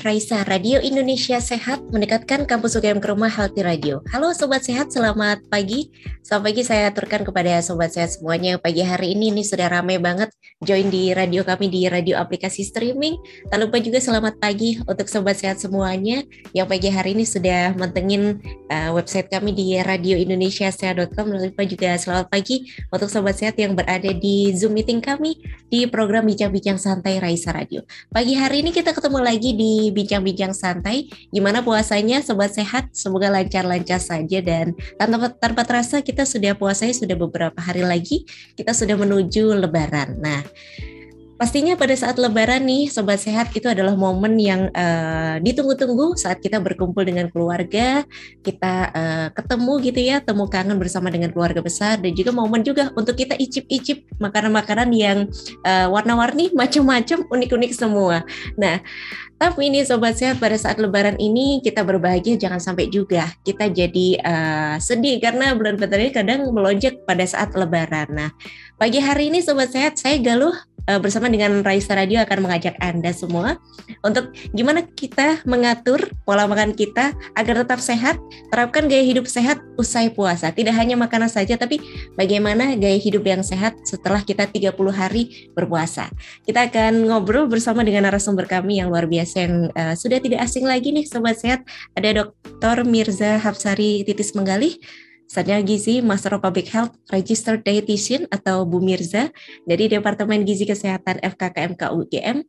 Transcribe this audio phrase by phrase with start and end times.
[0.00, 4.00] Raisa, Radio Indonesia Sehat mendekatkan kampus UGM ke rumah Healthy Radio.
[4.08, 5.92] Halo Sobat Sehat, selamat pagi.
[6.24, 8.56] Selamat pagi saya aturkan kepada Sobat Sehat semuanya.
[8.56, 10.32] Pagi hari ini ini sudah ramai banget
[10.64, 13.20] join di radio kami di radio aplikasi streaming.
[13.52, 16.24] Tak lupa juga selamat pagi untuk Sobat Sehat semuanya
[16.56, 18.40] yang pagi hari ini sudah mentengin
[18.72, 21.26] uh, website kami di radioindonesiasehat.com.
[21.28, 25.36] Tak lupa juga selamat pagi untuk Sobat Sehat yang berada di Zoom meeting kami
[25.68, 27.84] di program Bincang-Bincang Santai Raisa Radio.
[28.08, 31.10] Pagi hari ini kita ketemu lagi di bincang-bincang santai.
[31.30, 32.90] Gimana puasanya sobat sehat?
[32.94, 38.26] Semoga lancar-lancar saja dan tanpa tanpa terasa kita sudah puasanya sudah beberapa hari lagi.
[38.54, 40.18] Kita sudah menuju lebaran.
[40.22, 40.42] Nah,
[41.40, 46.60] Pastinya pada saat Lebaran nih, sobat sehat itu adalah momen yang uh, ditunggu-tunggu saat kita
[46.60, 48.04] berkumpul dengan keluarga,
[48.44, 52.92] kita uh, ketemu gitu ya, temu kangen bersama dengan keluarga besar, dan juga momen juga
[52.92, 55.18] untuk kita icip-icip makanan-makanan yang
[55.64, 58.20] uh, warna-warni, macam-macam, unik-unik semua.
[58.60, 58.84] Nah,
[59.40, 64.20] tapi ini sobat sehat pada saat Lebaran ini kita berbahagia jangan sampai juga kita jadi
[64.20, 68.12] uh, sedih karena bulan ini kadang melonjak pada saat Lebaran.
[68.12, 68.28] Nah,
[68.76, 70.60] pagi hari ini sobat sehat saya Galuh uh,
[71.00, 73.60] bersama dengan Raisa Radio akan mengajak Anda semua
[74.00, 78.16] untuk gimana kita mengatur pola makan kita agar tetap sehat,
[78.48, 80.48] terapkan gaya hidup sehat usai puasa.
[80.48, 81.82] Tidak hanya makanan saja tapi
[82.16, 86.08] bagaimana gaya hidup yang sehat setelah kita 30 hari berpuasa.
[86.46, 90.64] Kita akan ngobrol bersama dengan narasumber kami yang luar biasa yang uh, sudah tidak asing
[90.64, 91.60] lagi nih sobat sehat.
[91.92, 92.88] Ada Dr.
[92.88, 94.80] Mirza Hapsari Titis Menggalih
[95.30, 99.30] Sarjana Gizi Master of Public Health Registered Dietitian atau Bu Mirza
[99.62, 102.42] dari Departemen Gizi Kesehatan FKKMK UGM.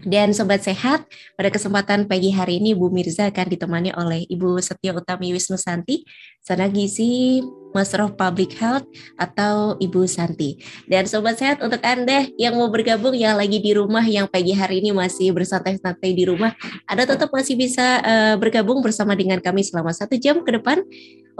[0.00, 1.04] Dan Sobat Sehat,
[1.36, 6.08] pada kesempatan pagi hari ini Bu Mirza akan ditemani oleh Ibu Setia Utami Wisnu Santi,
[6.40, 7.44] Sarjana Gizi
[7.76, 8.88] Master of Public Health
[9.20, 10.56] atau Ibu Santi.
[10.88, 14.80] Dan Sobat Sehat untuk Anda yang mau bergabung yang lagi di rumah yang pagi hari
[14.80, 16.56] ini masih bersantai-santai di rumah,
[16.88, 20.80] Anda tetap masih bisa uh, bergabung bersama dengan kami selama satu jam ke depan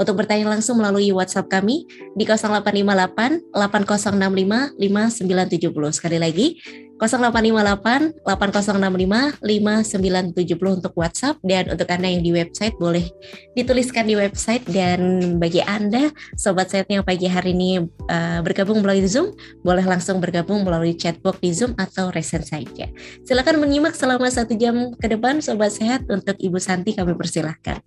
[0.00, 1.84] untuk bertanya langsung melalui WhatsApp kami
[2.16, 5.92] di 0858 8065 5970.
[5.92, 6.56] Sekali lagi
[7.00, 13.08] 0858 8065 5970 untuk WhatsApp dan untuk Anda yang di website boleh
[13.56, 15.00] dituliskan di website dan
[15.40, 19.32] bagi Anda sobat sehat yang pagi hari ini uh, bergabung melalui Zoom
[19.64, 22.88] boleh langsung bergabung melalui chatbox di Zoom atau resen saja.
[23.24, 27.80] Silakan menyimak selama satu jam ke depan sobat sehat untuk Ibu Santi kami persilahkan.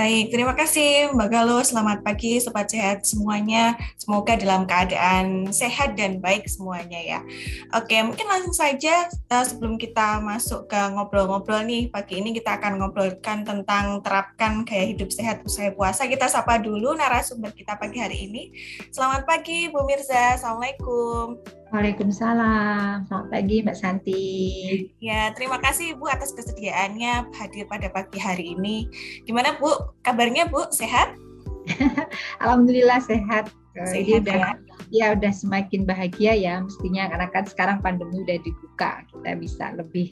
[0.00, 1.60] Baik, terima kasih Mbak Galuh.
[1.60, 3.76] Selamat pagi Sobat Sehat semuanya.
[4.00, 7.20] Semoga dalam keadaan sehat dan baik semuanya ya.
[7.76, 12.80] Oke, mungkin langsung saja uh, sebelum kita masuk ke ngobrol-ngobrol nih, pagi ini kita akan
[12.80, 16.08] ngobrolkan tentang terapkan gaya hidup sehat usai puasa.
[16.08, 18.56] Kita sapa dulu narasumber kita pagi hari ini.
[18.88, 20.40] Selamat pagi Bu Mirza.
[20.40, 21.59] Assalamualaikum.
[21.70, 23.06] Waalaikumsalam.
[23.06, 24.26] Selamat pagi Mbak Santi.
[24.98, 28.90] Ya, terima kasih Bu atas kesediaannya hadir pada pagi hari ini.
[29.22, 29.94] Gimana Bu?
[30.02, 30.66] Kabarnya Bu?
[30.74, 31.14] Sehat?
[32.42, 33.54] Alhamdulillah sehat.
[33.70, 34.50] sehat Ini udah ya?
[34.90, 40.10] ya udah semakin bahagia ya mestinya karena kan sekarang pandemi udah dibuka kita bisa lebih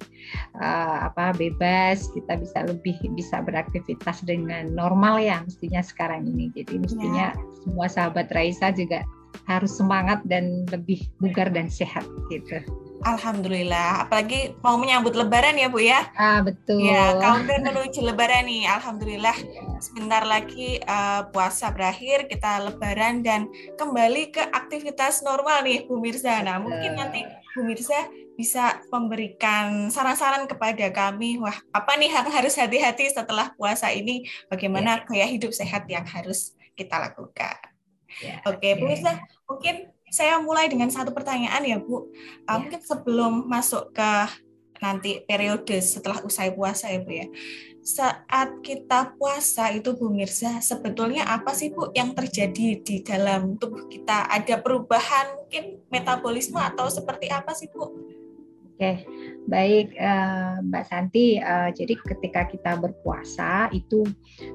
[0.63, 6.79] uh, apa bebas kita bisa lebih bisa beraktivitas dengan normal ya mestinya sekarang ini jadi
[6.79, 7.43] mestinya ya.
[7.67, 9.03] semua sahabat Raisa juga
[9.47, 12.59] harus semangat dan lebih bugar dan sehat gitu.
[13.07, 16.11] Alhamdulillah, apalagi mau menyambut Lebaran ya Bu ya.
[16.19, 16.83] Ah betul.
[16.83, 19.39] Ya, udah menuju Lebaran nih, Alhamdulillah.
[19.39, 19.79] Yeah.
[19.79, 23.47] Sebentar lagi uh, puasa berakhir, kita Lebaran dan
[23.79, 26.43] kembali ke aktivitas normal nih Bu Mirza.
[26.43, 27.23] Nah mungkin nanti
[27.55, 31.39] Bu Mirza bisa memberikan saran-saran kepada kami.
[31.39, 34.27] Wah, apa nih yang harus hati-hati setelah puasa ini?
[34.51, 35.07] Bagaimana yeah.
[35.07, 37.59] gaya hidup sehat yang harus kita lakukan?
[38.23, 38.43] Yeah.
[38.43, 39.23] Oke, okay, Bu Mirza,
[39.59, 42.07] mungkin saya mulai dengan satu pertanyaan ya Bu.
[42.47, 44.13] Uh, Mungkin sebelum masuk ke
[44.79, 47.27] nanti periode setelah usai puasa ya Bu ya.
[47.83, 53.91] Saat kita puasa itu Bu Mirza, sebetulnya apa sih Bu yang terjadi di dalam tubuh
[53.91, 54.31] kita?
[54.31, 57.91] Ada perubahan mungkin metabolisme atau seperti apa sih Bu?
[58.79, 59.03] Oke,
[59.51, 61.43] baik uh, Mbak Santi.
[61.43, 64.07] Uh, jadi ketika kita berpuasa itu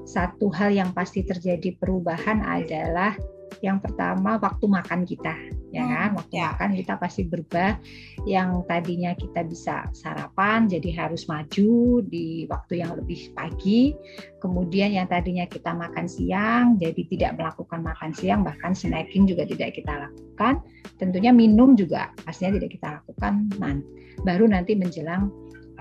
[0.08, 3.12] satu hal yang pasti terjadi perubahan adalah
[3.60, 5.36] yang pertama waktu makan kita,
[5.70, 6.08] ya hmm, kan?
[6.18, 6.44] Waktu ya.
[6.54, 7.78] makan kita pasti berubah.
[8.24, 13.92] Yang tadinya kita bisa sarapan, jadi harus maju di waktu yang lebih pagi.
[14.40, 19.76] Kemudian yang tadinya kita makan siang, jadi tidak melakukan makan siang, bahkan snacking juga tidak
[19.76, 20.64] kita lakukan.
[20.96, 23.52] Tentunya minum juga pastinya tidak kita lakukan.
[24.24, 25.28] baru nanti menjelang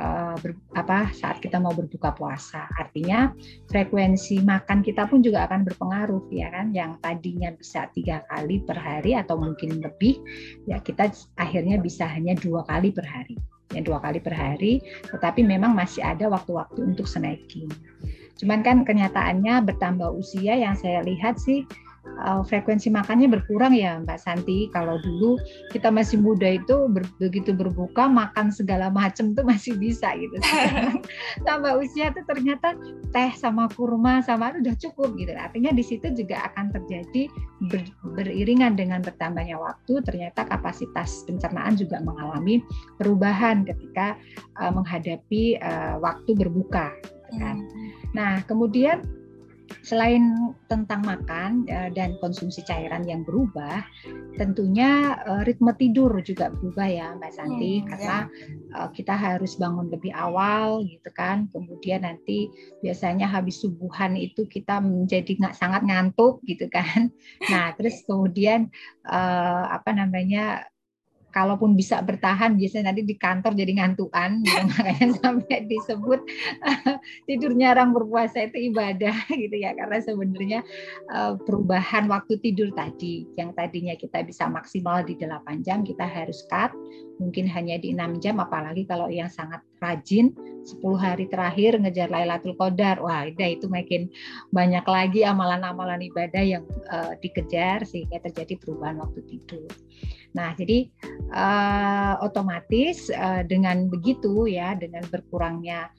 [0.03, 2.67] uh, ber, apa saat kita mau berbuka puasa.
[2.75, 3.31] Artinya
[3.71, 6.75] frekuensi makan kita pun juga akan berpengaruh ya kan.
[6.75, 10.19] Yang tadinya bisa tiga kali per hari atau mungkin lebih,
[10.67, 11.09] ya kita
[11.39, 13.39] akhirnya bisa hanya dua kali per hari.
[13.73, 14.77] yang dua kali per hari,
[15.09, 17.65] tetapi memang masih ada waktu-waktu untuk snacking.
[18.37, 21.65] Cuman kan kenyataannya bertambah usia yang saya lihat sih
[22.19, 24.67] uh, frekuensi makannya berkurang ya Mbak Santi.
[24.71, 25.39] Kalau dulu
[25.71, 30.35] kita masih muda itu ber, begitu berbuka makan segala macam tuh masih bisa gitu.
[30.43, 30.99] Sekarang
[31.47, 32.75] tambah usia tuh ternyata
[33.11, 35.31] teh sama kurma sama itu udah cukup gitu.
[35.33, 37.31] Artinya di situ juga akan terjadi
[37.71, 37.81] ber,
[38.19, 42.61] beriringan dengan bertambahnya waktu ternyata kapasitas pencernaan juga mengalami
[42.99, 44.19] perubahan ketika
[44.59, 46.91] uh, menghadapi uh, waktu berbuka
[47.33, 47.57] gitu kan.
[47.57, 47.89] Hmm.
[48.13, 49.01] Nah, kemudian
[49.83, 53.83] selain tentang makan uh, dan konsumsi cairan yang berubah,
[54.39, 58.17] tentunya uh, ritme tidur juga berubah ya Mbak Santi hmm, karena
[58.73, 58.87] ya.
[58.89, 61.51] kita harus bangun lebih awal gitu kan.
[61.51, 62.49] Kemudian nanti
[62.81, 67.11] biasanya habis subuhan itu kita menjadi nggak sangat ngantuk gitu kan.
[67.51, 68.71] Nah, terus kemudian
[69.03, 70.65] apa namanya
[71.33, 76.21] kalaupun bisa bertahan biasanya nanti di kantor jadi ngantuan gitu makanya sampai disebut
[77.27, 79.73] tidurnya orang berpuasa itu ibadah gitu ya.
[79.73, 80.59] Karena sebenarnya
[81.09, 86.45] uh, perubahan waktu tidur tadi yang tadinya kita bisa maksimal di 8 jam kita harus
[86.47, 86.69] cut
[87.21, 90.33] mungkin hanya di enam jam apalagi kalau yang sangat rajin
[90.65, 94.09] 10 hari terakhir ngejar Lailatul Qadar wah udah itu makin
[94.49, 99.69] banyak lagi amalan-amalan ibadah yang uh, dikejar sehingga terjadi perubahan waktu tidur
[100.33, 100.89] Nah, jadi
[101.33, 105.89] uh, otomatis uh, dengan begitu ya, dengan berkurangnya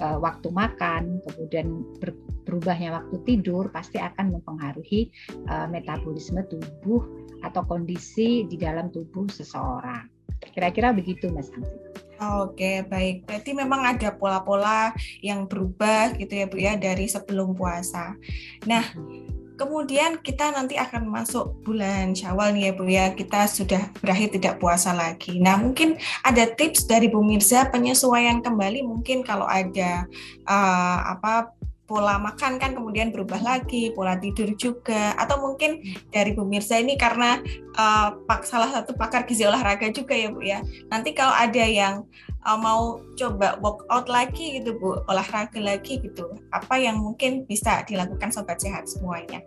[0.00, 2.16] uh, waktu makan, kemudian ber,
[2.48, 5.12] berubahnya waktu tidur, pasti akan mempengaruhi
[5.48, 7.04] uh, metabolisme tubuh
[7.44, 10.08] atau kondisi di dalam tubuh seseorang.
[10.42, 11.78] Kira-kira begitu, Mas Hamsi.
[12.22, 13.26] Oke, baik.
[13.26, 18.14] Berarti memang ada pola-pola yang berubah gitu ya, Bu ya, dari sebelum puasa.
[18.66, 18.82] Nah,
[19.62, 23.06] Kemudian kita nanti akan masuk bulan Syawal nih ya Bu ya.
[23.14, 25.38] Kita sudah berakhir tidak puasa lagi.
[25.38, 25.94] Nah, mungkin
[26.26, 30.02] ada tips dari Bu Mirza penyesuaian kembali mungkin kalau ada
[30.50, 31.54] uh, apa
[31.86, 36.96] pola makan kan kemudian berubah lagi, pola tidur juga, atau mungkin dari Bu Mirza ini
[36.96, 37.36] karena
[37.76, 38.16] uh,
[38.48, 40.64] salah satu pakar gizi olahraga juga ya Bu ya.
[40.88, 42.08] Nanti kalau ada yang
[42.48, 48.32] uh, mau coba workout lagi gitu Bu, olahraga lagi gitu, apa yang mungkin bisa dilakukan
[48.32, 49.44] sobat sehat semuanya?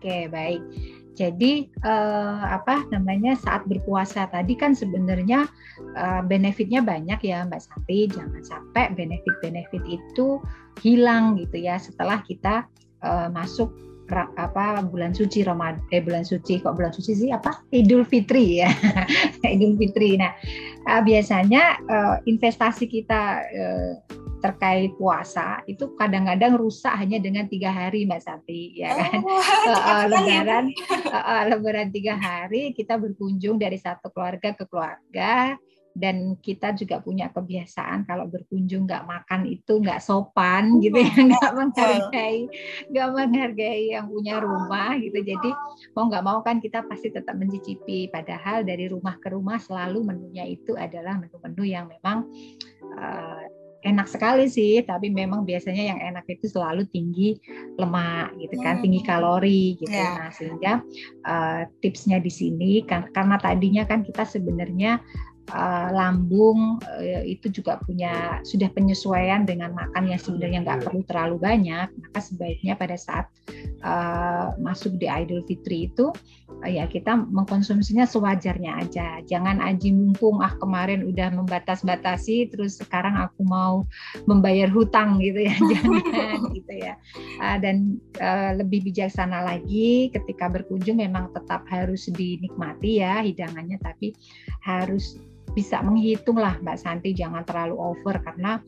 [0.00, 0.64] Oke, baik.
[1.12, 5.44] Jadi uh, apa namanya saat berpuasa tadi kan sebenarnya
[5.92, 8.08] uh, benefitnya banyak ya Mbak Santi.
[8.08, 10.40] Jangan sampai benefit-benefit itu
[10.80, 12.64] hilang gitu ya setelah kita
[13.04, 13.68] uh, masuk
[14.16, 18.66] apa bulan suci Ramadan eh bulan suci kok bulan suci sih apa Idul Fitri ya
[19.54, 20.34] Idul Fitri nah
[20.90, 23.92] uh, biasanya uh, investasi kita uh,
[24.40, 29.20] terkait puasa itu kadang-kadang rusak hanya dengan tiga hari Mbak Santi ya kan?
[29.70, 30.72] Oh, uh, lebaran
[31.12, 35.54] uh, lebaran tiga hari kita berkunjung dari satu keluarga ke keluarga
[35.90, 41.52] dan kita juga punya kebiasaan kalau berkunjung nggak makan itu nggak sopan gitu ya nggak
[41.52, 42.46] menghargai
[42.88, 45.18] nggak menghargai yang punya rumah gitu.
[45.18, 45.50] Jadi
[45.94, 48.06] mau nggak mau kan kita pasti tetap mencicipi.
[48.06, 52.30] Padahal dari rumah ke rumah selalu menunya itu adalah menu-menu yang memang
[52.94, 53.44] uh,
[53.90, 57.36] enak sekali sih tapi memang biasanya yang enak itu selalu tinggi
[57.76, 58.82] lemak gitu kan hmm.
[58.86, 60.14] tinggi kalori gitu yeah.
[60.16, 60.72] nah sehingga
[61.26, 65.02] uh, tipsnya di sini kan karena tadinya kan kita sebenarnya
[65.52, 70.84] uh, lambung uh, itu juga punya sudah penyesuaian dengan makan yang sebenarnya nggak iya.
[70.86, 73.26] perlu terlalu banyak maka sebaiknya pada saat
[73.84, 76.12] uh, masuk di Idul Fitri itu
[76.62, 79.20] uh, ya kita mengkonsumsinya sewajarnya aja.
[79.24, 83.84] Jangan aji mumpung ah kemarin udah membatas-batasi terus sekarang aku mau
[84.28, 85.54] membayar hutang gitu ya.
[85.72, 86.94] Jangan gitu ya.
[87.40, 94.12] Uh, dan uh, lebih bijaksana lagi ketika berkunjung memang tetap harus dinikmati ya hidangannya tapi
[94.64, 95.16] harus
[95.50, 98.62] bisa menghitung lah Mbak Santi jangan terlalu over karena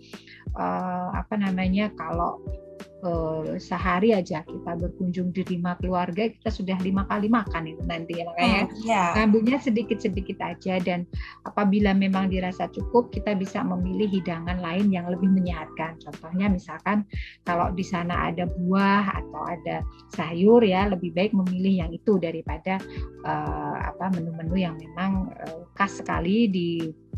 [0.59, 2.43] uh, apa namanya kalau
[3.03, 8.23] uh, sehari aja kita berkunjung di lima keluarga kita sudah lima kali makan itu nanti
[8.23, 9.09] ya makanya hmm, yeah.
[9.19, 11.05] ngambilnya sedikit-sedikit aja dan
[11.45, 17.05] apabila memang dirasa cukup kita bisa memilih hidangan lain yang lebih menyehatkan contohnya misalkan
[17.45, 19.77] kalau di sana ada buah atau ada
[20.15, 22.79] sayur ya lebih baik memilih yang itu daripada
[23.27, 26.69] uh, apa menu-menu yang memang uh, khas sekali di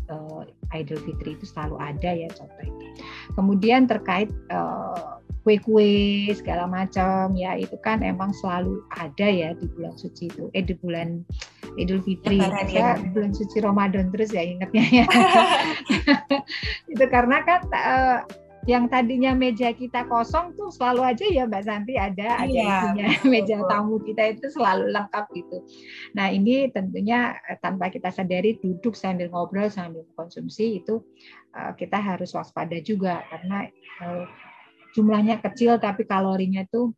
[0.09, 2.89] uh, Idul Fitri itu selalu ada ya contohnya.
[3.33, 7.37] Kemudian terkait uh, kue-kue segala macam.
[7.37, 10.49] Ya itu kan emang selalu ada ya di bulan suci itu.
[10.57, 11.21] Eh di bulan
[11.77, 12.41] Idul Fitri.
[12.41, 12.89] Ya, ya.
[13.13, 15.05] bulan suci Ramadan terus ya ingatnya ya.
[16.91, 18.19] Itu karena kan uh,
[18.65, 23.07] yang tadinya meja kita kosong tuh selalu aja ya Mbak Santi ada ada iya, isinya.
[23.31, 25.57] meja tamu kita itu selalu lengkap gitu.
[26.17, 31.05] Nah ini tentunya eh, tanpa kita sadari duduk sambil ngobrol sambil konsumsi itu
[31.53, 33.69] uh, kita harus waspada juga karena
[34.01, 34.25] uh,
[34.95, 36.95] jumlahnya kecil tapi kalorinya tuh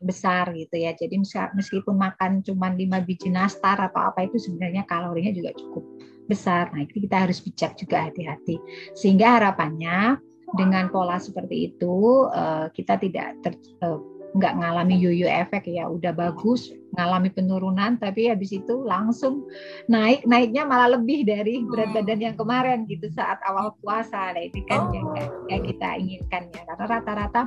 [0.00, 0.96] besar gitu ya.
[0.96, 5.84] Jadi meskipun makan cuma 5 biji nastar atau apa itu sebenarnya kalorinya juga cukup
[6.24, 6.72] besar.
[6.72, 8.56] Nah, itu kita harus bijak juga hati-hati.
[8.96, 10.16] Sehingga harapannya
[10.56, 13.98] dengan pola seperti itu eh, kita tidak ter, eh,
[14.30, 19.46] nggak ngalami yoyo efek ya udah bagus ngalami penurunan tapi habis itu langsung
[19.86, 24.34] naik naiknya malah lebih dari berat badan yang kemarin gitu saat awal puasa.
[24.34, 24.94] Nah itu kan oh.
[24.94, 25.06] yang,
[25.46, 26.62] yang kita inginkan ya.
[26.66, 27.42] Karena rata-rata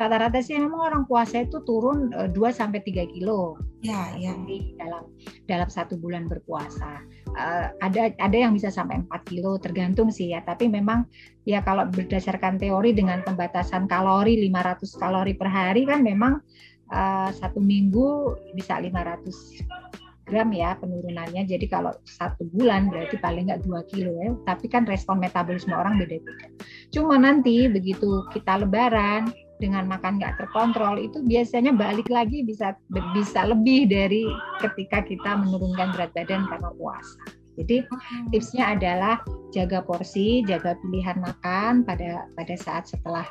[0.00, 4.32] rata-rata sih memang orang puasa itu turun 2 eh, sampai tiga kilo ya ya.
[4.80, 5.04] dalam
[5.46, 7.04] dalam satu bulan berpuasa.
[7.36, 10.40] Uh, ada ada yang bisa sampai 4 kilo tergantung sih ya.
[10.40, 11.04] Tapi memang
[11.44, 16.40] ya kalau berdasarkan teori dengan pembatasan kalori 500 kalori per hari kan memang
[16.92, 21.46] uh, satu minggu bisa 500 gram ya penurunannya.
[21.46, 24.34] Jadi kalau satu bulan berarti paling nggak dua kilo ya.
[24.44, 26.50] Tapi kan respon metabolisme orang beda-beda.
[26.90, 32.76] Cuma nanti begitu kita lebaran dengan makan nggak terkontrol itu biasanya balik lagi bisa
[33.16, 34.28] bisa lebih dari
[34.60, 37.16] ketika kita menurunkan berat badan karena puasa.
[37.56, 38.28] Jadi hmm.
[38.36, 43.24] tipsnya adalah jaga porsi, jaga pilihan makan pada pada saat setelah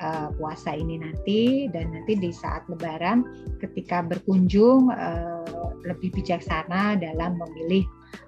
[0.00, 3.24] uh, puasa ini nanti dan nanti di saat Lebaran
[3.60, 7.86] ketika berkunjung uh, lebih bijaksana dalam memilih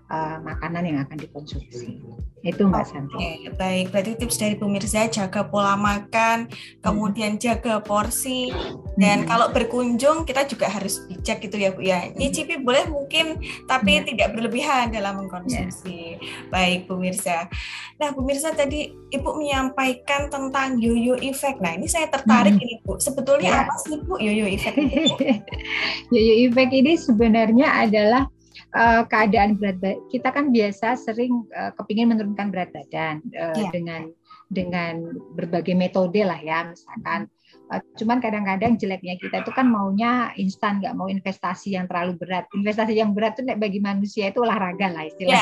[0.08, 2.00] uh, makanan yang akan dikonsumsi.
[2.46, 3.18] Itu Mbak Santi.
[3.18, 3.90] Oke, baik.
[3.90, 6.46] Berarti tips dari pemirsa jaga pola makan,
[6.80, 8.54] kemudian jaga porsi,
[8.94, 9.28] dan hmm.
[9.28, 12.14] kalau berkunjung kita juga harus bijak gitu ya Bu ya.
[12.14, 14.04] Nyicipi boleh mungkin, tapi hmm.
[14.14, 16.16] tidak berlebihan dalam mengkonsumsi.
[16.22, 16.46] Yeah.
[16.54, 17.50] Baik pemirsa.
[17.98, 21.58] Nah pemirsa tadi Ibu menyampaikan tentang yoyo effect.
[21.64, 22.64] Nah ini saya tertarik hmm.
[22.64, 23.02] ini Bu.
[23.02, 23.62] Sebetulnya yeah.
[23.66, 24.78] apa sih Bu yoyo effect?
[26.14, 28.30] yoyo effect ini sebenarnya adalah
[28.74, 33.70] uh, keadaan berat badan kita kan biasa sering uh, kepingin menurunkan berat badan uh, yeah.
[33.72, 34.02] dengan
[34.48, 37.28] dengan berbagai metode lah ya misalkan.
[37.68, 42.48] Uh, cuman kadang-kadang jeleknya kita itu kan maunya instan nggak mau investasi yang terlalu berat.
[42.56, 45.36] Investasi yang berat itu bagi manusia itu olahraga lah istilahnya.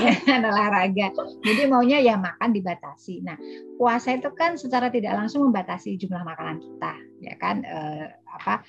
[0.00, 0.16] Yeah.
[0.28, 1.06] Ya, olahraga.
[1.44, 3.20] Jadi maunya ya makan dibatasi.
[3.20, 3.36] Nah
[3.76, 7.56] puasa itu kan secara tidak langsung membatasi jumlah makanan kita ya kan?
[7.64, 8.64] Uh, apa?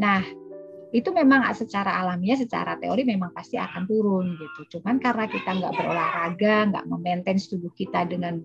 [0.00, 0.24] Nah
[0.88, 4.78] itu memang secara alamiah, secara teori memang pasti akan turun gitu.
[4.78, 8.40] Cuman karena kita nggak berolahraga, nggak memaintain tubuh kita dengan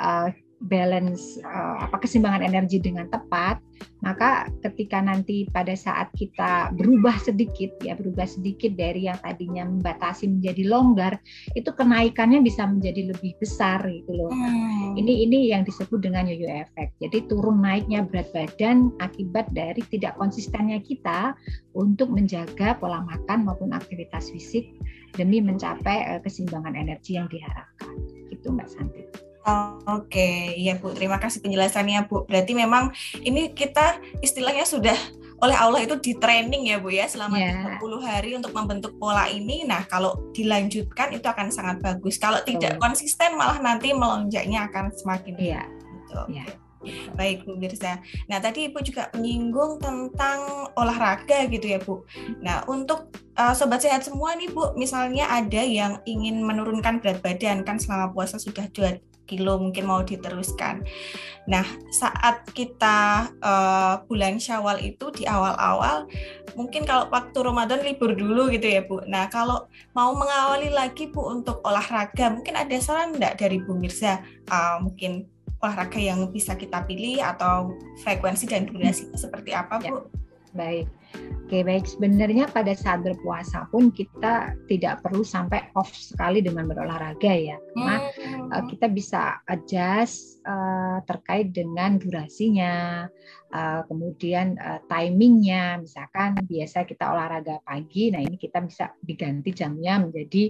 [0.00, 0.32] uh,
[0.64, 3.60] balance uh, apa keseimbangan energi dengan tepat,
[4.00, 10.28] maka ketika nanti pada saat kita berubah sedikit ya berubah sedikit dari yang tadinya membatasi
[10.28, 11.20] menjadi longgar,
[11.52, 14.32] itu kenaikannya bisa menjadi lebih besar gitu loh.
[14.32, 14.96] Hmm.
[14.96, 16.92] Ini ini yang disebut dengan yoyo efek.
[17.00, 21.36] Jadi turun naiknya berat badan akibat dari tidak konsistennya kita
[21.76, 24.72] untuk menjaga pola makan maupun aktivitas fisik
[25.14, 27.94] demi mencapai uh, keseimbangan energi yang diharapkan.
[28.32, 29.33] Gitu Mbak Santi.
[29.84, 32.24] Oke, ya Bu, terima kasih penjelasannya Bu.
[32.24, 34.96] Berarti memang ini kita istilahnya sudah
[35.44, 37.76] oleh Allah itu di training ya Bu ya selama yeah.
[37.76, 39.68] 30 hari untuk membentuk pola ini.
[39.68, 42.16] Nah, kalau dilanjutkan itu akan sangat bagus.
[42.16, 45.62] Kalau tidak konsisten malah nanti melonjaknya akan semakin Iya.
[45.68, 46.20] Gitu.
[46.32, 46.48] Yeah.
[47.16, 47.96] Baik Bu Mirza.
[48.28, 52.04] Nah tadi Ibu juga menyinggung tentang olahraga gitu ya Bu.
[52.44, 53.08] Nah untuk
[53.40, 58.12] uh, sobat sehat semua nih Bu, misalnya ada yang ingin menurunkan berat badan kan selama
[58.12, 60.84] puasa sudah dua kilo mungkin mau diteruskan.
[61.44, 66.08] Nah, saat kita uh, bulan Syawal itu di awal-awal,
[66.56, 69.04] mungkin kalau waktu Ramadan libur dulu gitu ya Bu.
[69.04, 74.24] Nah, kalau mau mengawali lagi Bu untuk olahraga, mungkin ada saran enggak dari Bu Mirza?
[74.48, 75.28] Uh, mungkin
[75.60, 79.84] olahraga yang bisa kita pilih atau frekuensi dan durasi seperti apa Bu?
[79.84, 79.92] Ya,
[80.56, 80.86] baik.
[81.44, 81.84] Oke baik.
[81.84, 87.60] Sebenarnya pada saat berpuasa pun kita tidak perlu sampai off sekali dengan berolahraga ya.
[87.76, 88.48] Karena hmm.
[88.48, 93.04] uh, kita bisa adjust uh, terkait dengan durasinya
[93.52, 95.84] uh, kemudian uh, timingnya.
[95.84, 100.48] Misalkan biasa kita olahraga pagi nah ini kita bisa diganti jamnya menjadi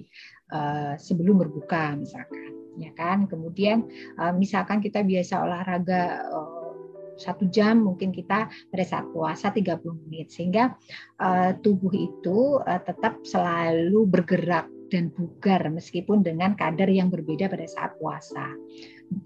[0.55, 3.27] uh, sebelum berbuka misalkan ya kan?
[3.27, 3.83] Kemudian
[4.15, 6.54] uh, misalkan kita biasa olahraga uh,
[7.17, 10.75] satu jam mungkin kita pada saat puasa 30 menit sehingga
[11.23, 17.67] uh, tubuh itu uh, tetap selalu bergerak dan bugar meskipun dengan kadar yang berbeda pada
[17.67, 18.55] saat puasa.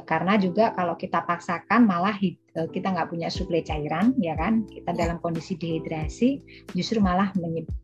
[0.05, 2.37] karena juga kalau kita paksakan malah eh,
[2.69, 5.07] kita nggak punya suplai cairan ya kan kita ya.
[5.07, 6.43] dalam kondisi dehidrasi
[6.75, 7.31] justru malah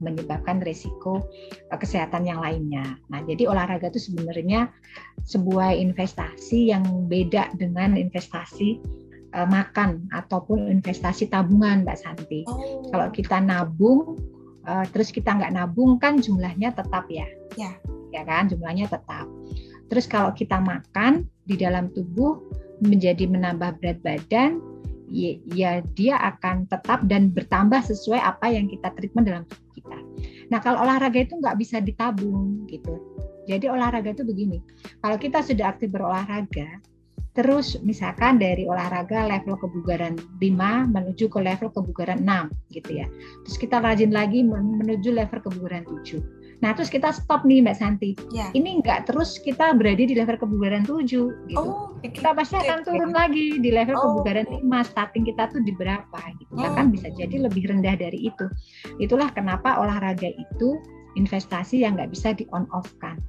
[0.02, 1.24] menyebabkan resiko
[1.70, 4.68] eh, kesehatan yang lainnya nah jadi olahraga itu sebenarnya
[5.24, 8.82] sebuah investasi yang beda dengan investasi
[9.34, 12.88] uh, makan ataupun investasi tabungan Mbak Santi oh.
[12.94, 14.16] kalau kita nabung
[14.64, 17.26] uh, terus kita nggak nabung kan jumlahnya tetap ya
[17.58, 17.74] ya
[18.14, 19.26] ya kan jumlahnya tetap
[19.90, 22.40] terus kalau kita makan di dalam tubuh
[22.82, 24.58] menjadi menambah berat badan,
[25.12, 29.98] ya, ya dia akan tetap dan bertambah sesuai apa yang kita treatment dalam tubuh kita.
[30.50, 32.98] Nah kalau olahraga itu nggak bisa ditabung gitu.
[33.44, 34.64] Jadi olahraga itu begini,
[35.04, 36.80] kalau kita sudah aktif berolahraga,
[37.34, 43.06] terus misalkan dari olahraga level kebugaran 5 menuju ke level kebugaran 6 gitu ya.
[43.46, 48.16] Terus kita rajin lagi menuju level kebugaran 7 Nah, terus kita stop nih Mbak Santi.
[48.32, 48.48] Ya.
[48.56, 51.60] Ini enggak terus kita berada di level kebugaran 7 gitu.
[51.60, 53.26] Oh, kita pasti akan turun ya.
[53.26, 54.02] lagi di level oh.
[54.16, 54.64] kebugaran 5.
[54.88, 56.52] Starting kita tuh di berapa gitu.
[56.56, 56.72] Oh.
[56.72, 58.48] Kan bisa jadi lebih rendah dari itu.
[58.96, 60.80] Itulah kenapa olahraga itu
[61.20, 63.20] investasi yang nggak bisa di on off kan.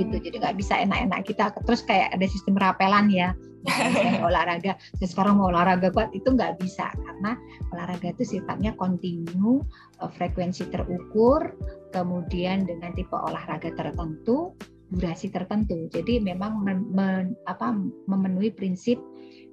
[0.00, 0.16] Gitu.
[0.16, 1.52] Jadi nggak bisa enak-enak kita.
[1.64, 3.36] Terus kayak ada sistem rapelan ya.
[3.68, 4.72] Misalnya olahraga.
[4.96, 6.88] Saya sekarang mau olahraga kuat itu nggak bisa.
[6.96, 7.36] Karena
[7.76, 9.60] olahraga itu sifatnya kontinu
[10.00, 11.52] eh, frekuensi terukur
[11.92, 14.56] kemudian dengan tipe olahraga tertentu
[14.90, 15.86] durasi tertentu.
[15.92, 17.70] Jadi memang men, men, apa,
[18.10, 18.98] memenuhi prinsip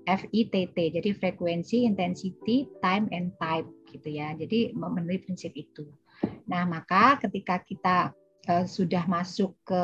[0.08, 4.34] FITT jadi frekuensi intensity time and type gitu ya.
[4.34, 5.84] Jadi memenuhi prinsip itu.
[6.48, 8.16] Nah maka ketika kita
[8.48, 9.84] uh, sudah masuk ke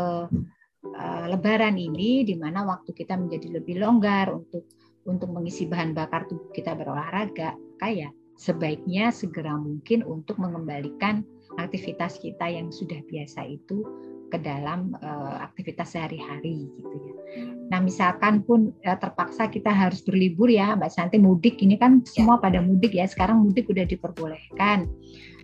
[0.95, 4.67] uh, Lebaran ini, di mana waktu kita menjadi lebih longgar untuk
[5.03, 11.27] untuk mengisi bahan bakar tubuh kita berolahraga, kayak sebaiknya segera mungkin untuk mengembalikan
[11.59, 13.85] aktivitas kita yang sudah biasa itu
[14.33, 17.13] ke dalam uh, aktivitas sehari-hari gitu ya.
[17.69, 22.41] Nah misalkan pun uh, terpaksa kita harus berlibur ya Mbak Santi mudik ini kan semua
[22.41, 24.89] pada mudik ya sekarang mudik udah diperbolehkan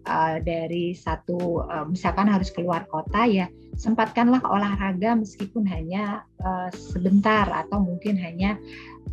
[0.05, 3.47] uh, dari satu uh, misalkan harus keluar kota ya
[3.79, 8.59] sempatkanlah olahraga meskipun hanya uh, sebentar atau mungkin hanya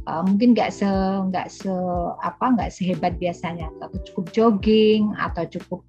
[0.05, 0.87] uh, mungkin nggak se
[1.33, 1.73] nggak se
[2.21, 3.73] apa nggak sehebat biasanya.
[3.81, 5.81] Atau cukup jogging atau cukup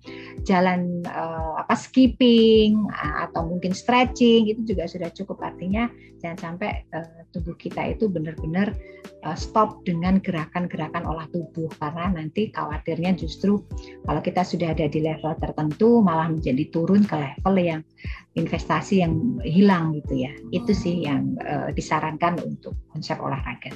[0.48, 5.44] jalan uh, apa skipping atau mungkin stretching itu juga sudah cukup.
[5.44, 5.92] Artinya
[6.24, 8.74] jangan sampai uh, tubuh kita itu benar-benar
[9.28, 11.70] uh, stop dengan gerakan-gerakan olah tubuh.
[11.78, 13.62] Karena nanti khawatirnya justru
[14.08, 17.82] kalau kita sudah ada di level tertentu malah menjadi turun ke level yang
[18.38, 20.32] investasi yang hilang gitu ya.
[20.54, 23.74] Itu sih yang uh, disarankan untuk konsep olahraga.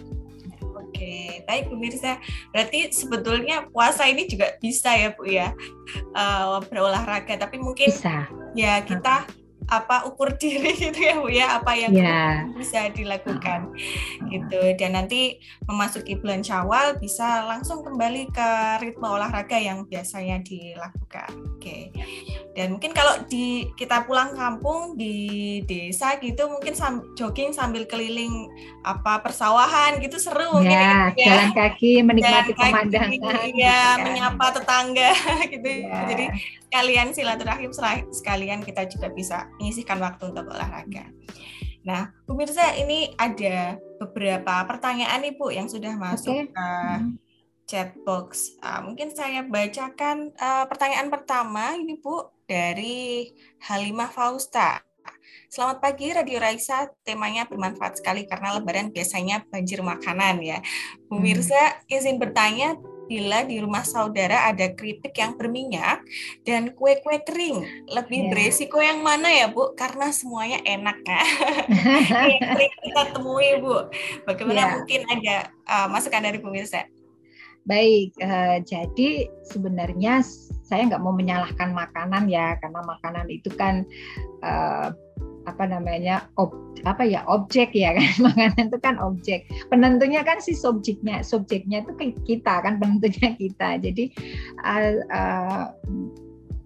[0.92, 2.20] Oke, baik pemirsa.
[2.52, 5.56] Berarti sebetulnya puasa ini juga bisa ya Bu ya
[6.14, 8.28] uh, berolahraga, tapi mungkin bisa.
[8.54, 9.26] ya kita
[9.72, 12.44] apa ukur diri gitu ya Bu ya apa yang yeah.
[12.60, 13.72] bisa dilakukan
[14.28, 18.50] gitu dan nanti memasuki bulan Syawal bisa langsung kembali ke
[18.84, 21.32] ritme olahraga yang biasanya dilakukan.
[21.56, 21.94] Oke.
[22.62, 28.54] Dan mungkin kalau di kita pulang kampung di desa gitu mungkin sam, jogging sambil keliling
[28.86, 31.26] apa persawahan gitu seru mungkin ya, ya.
[31.26, 33.18] jalan kaki menikmati jalan pemandangan.
[33.18, 35.12] Kaki, ya, gitu menyapa tetangga
[35.58, 35.70] gitu.
[35.90, 36.00] Ya.
[36.14, 36.26] Jadi
[36.70, 37.72] sekalian silaturahim
[38.14, 41.10] sekalian kita juga bisa menyisihkan waktu untuk olahraga.
[41.82, 46.54] Nah, pemirsa ini ada beberapa pertanyaan nih Bu yang sudah masuk okay.
[46.54, 46.70] ke
[47.72, 48.60] chat box.
[48.60, 53.32] Uh, mungkin saya bacakan uh, pertanyaan pertama ini Bu dari
[53.64, 54.84] Halimah Fausta.
[55.48, 60.60] Selamat pagi Radio Raisa, temanya bermanfaat sekali karena lebaran biasanya banjir makanan ya.
[61.08, 62.76] Pemirsa, izin bertanya,
[63.08, 66.04] bila di rumah saudara ada keripik yang berminyak
[66.48, 68.30] dan kue-kue kering, lebih yeah.
[68.32, 69.76] beresiko yang mana ya Bu?
[69.76, 71.28] Karena semuanya enak kan.
[72.28, 73.92] yang sering kita temui Bu.
[74.28, 74.72] Bagaimana yeah.
[74.76, 75.36] mungkin ada
[75.68, 76.88] uh, masukan dari pemirsa?
[77.68, 80.24] Baik, uh, jadi sebenarnya
[80.72, 83.84] saya nggak mau menyalahkan makanan ya, karena makanan itu kan
[84.40, 84.96] uh,
[85.44, 86.56] apa namanya ob,
[86.88, 88.12] apa ya objek ya kan.
[88.32, 89.44] Makanan itu kan objek.
[89.68, 93.84] Penentunya kan si subjeknya subjeknya itu kita kan penentunya kita.
[93.84, 94.16] Jadi
[94.64, 95.66] uh, uh,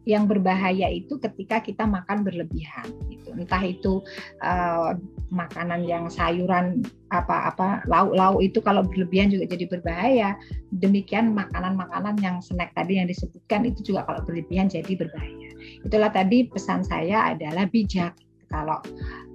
[0.05, 3.33] yang berbahaya itu ketika kita makan berlebihan gitu.
[3.33, 4.05] Entah itu
[4.41, 4.93] uh,
[5.33, 10.29] makanan yang sayuran apa-apa lauk-lauk itu kalau berlebihan juga jadi berbahaya.
[10.77, 15.49] Demikian makanan-makanan yang snack tadi yang disebutkan itu juga kalau berlebihan jadi berbahaya.
[15.81, 18.13] Itulah tadi pesan saya adalah bijak
[18.55, 18.79] kalau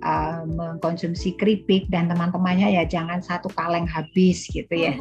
[0.01, 4.97] uh, mengkonsumsi keripik dan teman-temannya ya jangan satu kaleng habis gitu ya.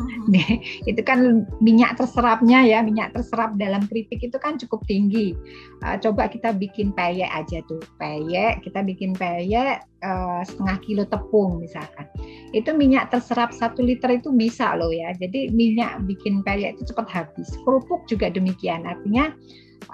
[0.89, 5.35] itu kan minyak terserapnya ya, minyak terserap dalam keripik itu kan cukup tinggi.
[5.83, 11.63] Uh, coba kita bikin peyek aja tuh, peyek kita bikin peyek uh, setengah kilo tepung
[11.63, 12.05] misalkan.
[12.51, 15.15] Itu minyak terserap satu liter itu bisa loh ya.
[15.15, 17.47] Jadi minyak bikin peyek itu cepat habis.
[17.63, 18.83] Kerupuk juga demikian.
[18.83, 19.31] Artinya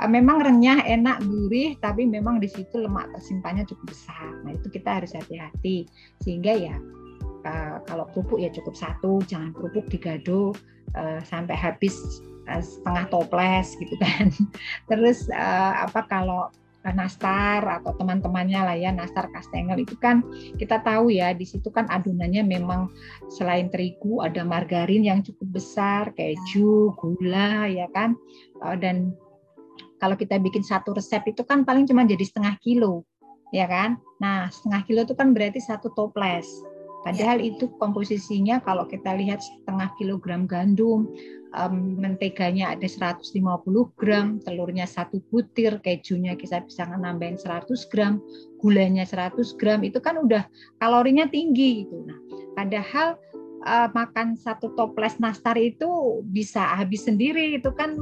[0.09, 4.31] memang renyah, enak, gurih, tapi memang di situ lemak tersimpannya cukup besar.
[4.43, 5.87] Nah itu kita harus hati-hati
[6.21, 6.75] sehingga ya
[7.47, 10.51] uh, kalau kerupuk ya cukup satu, jangan kerupuk digado
[10.97, 11.95] uh, sampai habis
[12.51, 14.27] uh, setengah toples gitu kan.
[14.91, 16.51] Terus apa kalau
[16.85, 20.21] nastar atau teman-temannya lah ya nastar kastengel itu kan
[20.61, 22.93] kita tahu ya di situ kan adonannya memang
[23.33, 28.13] selain terigu ada margarin yang cukup besar keju gula ya kan
[28.77, 29.17] dan
[29.99, 33.07] kalau kita bikin satu resep itu kan paling cuma jadi setengah kilo,
[33.55, 33.99] ya kan?
[34.19, 36.47] Nah, setengah kilo itu kan berarti satu toples.
[37.05, 37.53] Padahal ya.
[37.53, 41.05] itu komposisinya kalau kita lihat setengah kilogram gandum,
[41.53, 43.29] um, menteganya ada 150
[43.93, 48.17] gram, telurnya satu butir, kejunya kita bisa nambahin 100 gram,
[48.57, 50.49] gulanya 100 gram, itu kan udah
[50.81, 52.09] kalorinya tinggi gitu.
[52.09, 52.17] Nah,
[52.57, 53.21] padahal
[53.69, 57.95] uh, makan satu toples nastar itu bisa habis sendiri, itu kan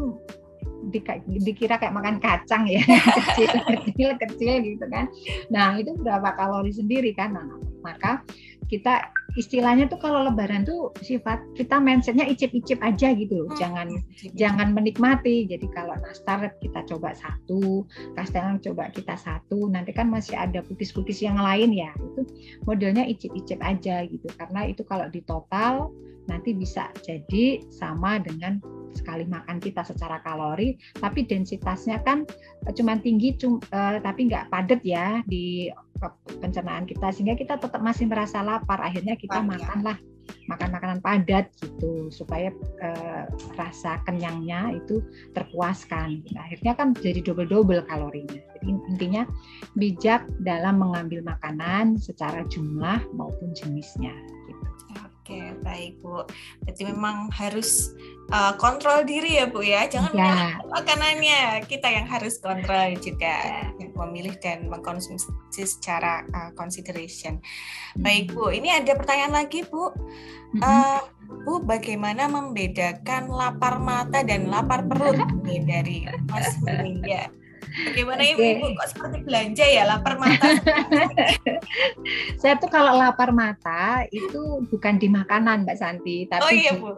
[1.44, 2.84] dikira kayak makan kacang ya
[3.18, 3.50] kecil
[3.86, 5.08] kecil kecil gitu kan.
[5.48, 7.36] Nah itu berapa kalori sendiri kan?
[7.36, 7.46] Nah,
[7.84, 8.24] maka
[8.74, 13.50] kita istilahnya tuh kalau lebaran tuh sifat kita mindsetnya icip-icip aja gitu loh.
[13.54, 15.46] Hmm, jangan icip jangan menikmati.
[15.46, 17.86] Jadi kalau nastar kita coba satu
[18.18, 21.94] kastengel coba kita satu nanti kan masih ada pukis-pukis yang lain ya.
[21.94, 22.26] Itu
[22.66, 24.26] modelnya icip-icip aja gitu.
[24.34, 25.94] Karena itu kalau di total
[26.26, 32.24] nanti bisa jadi sama dengan sekali makan kita secara kalori, tapi densitasnya kan
[32.70, 35.74] eh, cuma tinggi, cum, uh, tapi nggak padat ya di
[36.40, 38.63] pencernaan kita, sehingga kita tetap masih merasa lapar.
[38.68, 39.98] Akhirnya kita Paham, makanlah
[40.48, 42.52] makan makanan padat gitu supaya
[42.84, 45.04] uh, rasa kenyangnya itu
[45.36, 46.24] terpuaskan.
[46.36, 48.40] Akhirnya kan jadi double-double kalorinya.
[48.60, 49.24] Jadi intinya
[49.76, 54.14] bijak dalam mengambil makanan secara jumlah maupun jenisnya.
[55.74, 56.22] Baik Bu.
[56.62, 57.98] Berarti memang harus
[58.30, 59.90] uh, kontrol diri ya Bu ya.
[59.90, 60.62] Jangan ya.
[60.70, 63.34] makanannya, kita yang harus kontrol juga
[63.74, 63.90] ya.
[63.98, 65.34] memilih dan mengkonsumsi
[65.66, 67.42] secara uh, consideration.
[67.98, 69.90] Baik Bu, ini ada pertanyaan lagi Bu.
[70.62, 71.02] Uh,
[71.50, 75.18] Bu, bagaimana membedakan lapar mata dan lapar perut
[75.50, 75.98] nih dari
[76.30, 76.54] Mas
[77.02, 77.34] ya?
[77.74, 78.62] Bagaimana okay.
[78.62, 80.48] ibu, kok seperti belanja ya lapar mata?
[82.42, 86.94] Saya tuh kalau lapar mata itu bukan di makanan Mbak Santi, tapi oh, iya, Bu.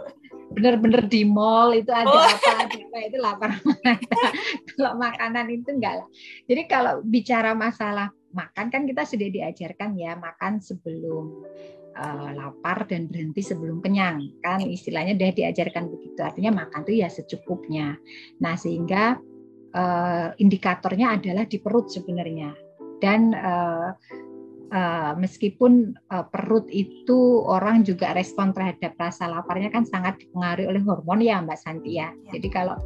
[0.52, 2.22] bener-bener di mall itu ada oh.
[2.22, 3.94] apa apa itu lapar mata.
[4.76, 6.08] kalau makanan itu enggak lah.
[6.44, 11.40] Jadi kalau bicara masalah makan kan kita sudah diajarkan ya makan sebelum
[11.96, 17.08] uh, lapar dan berhenti sebelum kenyang kan istilahnya sudah diajarkan begitu artinya makan tuh ya
[17.08, 17.96] secukupnya
[18.44, 19.16] nah sehingga
[19.76, 22.56] uh, indikatornya adalah di perut sebenarnya
[23.04, 23.92] dan uh,
[24.72, 30.82] uh, meskipun uh, perut itu orang juga respon terhadap rasa laparnya kan sangat dipengaruhi oleh
[30.82, 32.10] hormon ya Mbak Santi ya.
[32.26, 32.40] ya.
[32.40, 32.80] Jadi kalau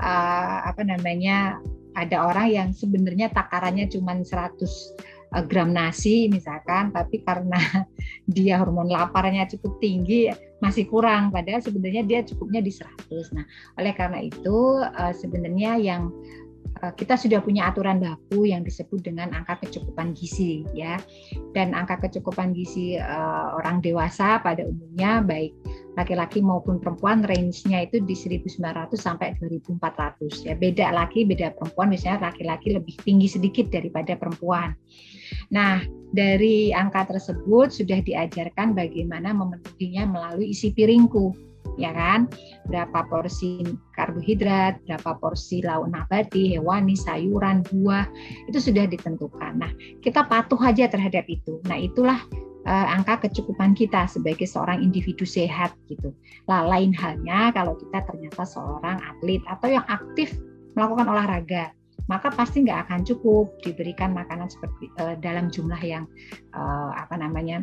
[0.00, 1.58] uh, apa namanya
[1.98, 7.58] ada orang yang sebenarnya takarannya cuma 100 gram nasi misalkan, tapi karena
[8.30, 13.32] dia hormon laparnya cukup tinggi masih kurang, padahal sebenarnya dia cukupnya di 100.
[13.36, 13.44] Nah,
[13.80, 16.12] oleh karena itu eh, sebenarnya yang
[16.84, 21.00] eh, kita sudah punya aturan baku yang disebut dengan angka kecukupan gizi ya.
[21.56, 25.52] Dan angka kecukupan gizi uh, orang dewasa pada umumnya baik
[25.98, 30.54] laki-laki maupun perempuan range-nya itu di 1900 sampai 2400 ya.
[30.54, 34.74] Beda laki beda perempuan misalnya laki-laki lebih tinggi sedikit daripada perempuan.
[35.50, 35.82] Nah,
[36.14, 42.26] dari angka tersebut sudah diajarkan bagaimana memenuhinya melalui isi piringku, ya kan?
[42.66, 43.62] Berapa porsi
[43.94, 48.06] karbohidrat, berapa porsi lauk nabati, hewani, sayuran, buah,
[48.50, 49.58] itu sudah ditentukan.
[49.60, 51.60] Nah, kita patuh aja terhadap itu.
[51.68, 52.18] Nah, itulah
[52.66, 56.10] uh, angka kecukupan kita sebagai seorang individu sehat gitu.
[56.50, 60.34] Lah lain halnya kalau kita ternyata seorang atlet atau yang aktif
[60.74, 61.74] melakukan olahraga
[62.10, 66.10] maka pasti nggak akan cukup diberikan makanan seperti uh, dalam jumlah yang
[66.50, 67.62] uh, apa namanya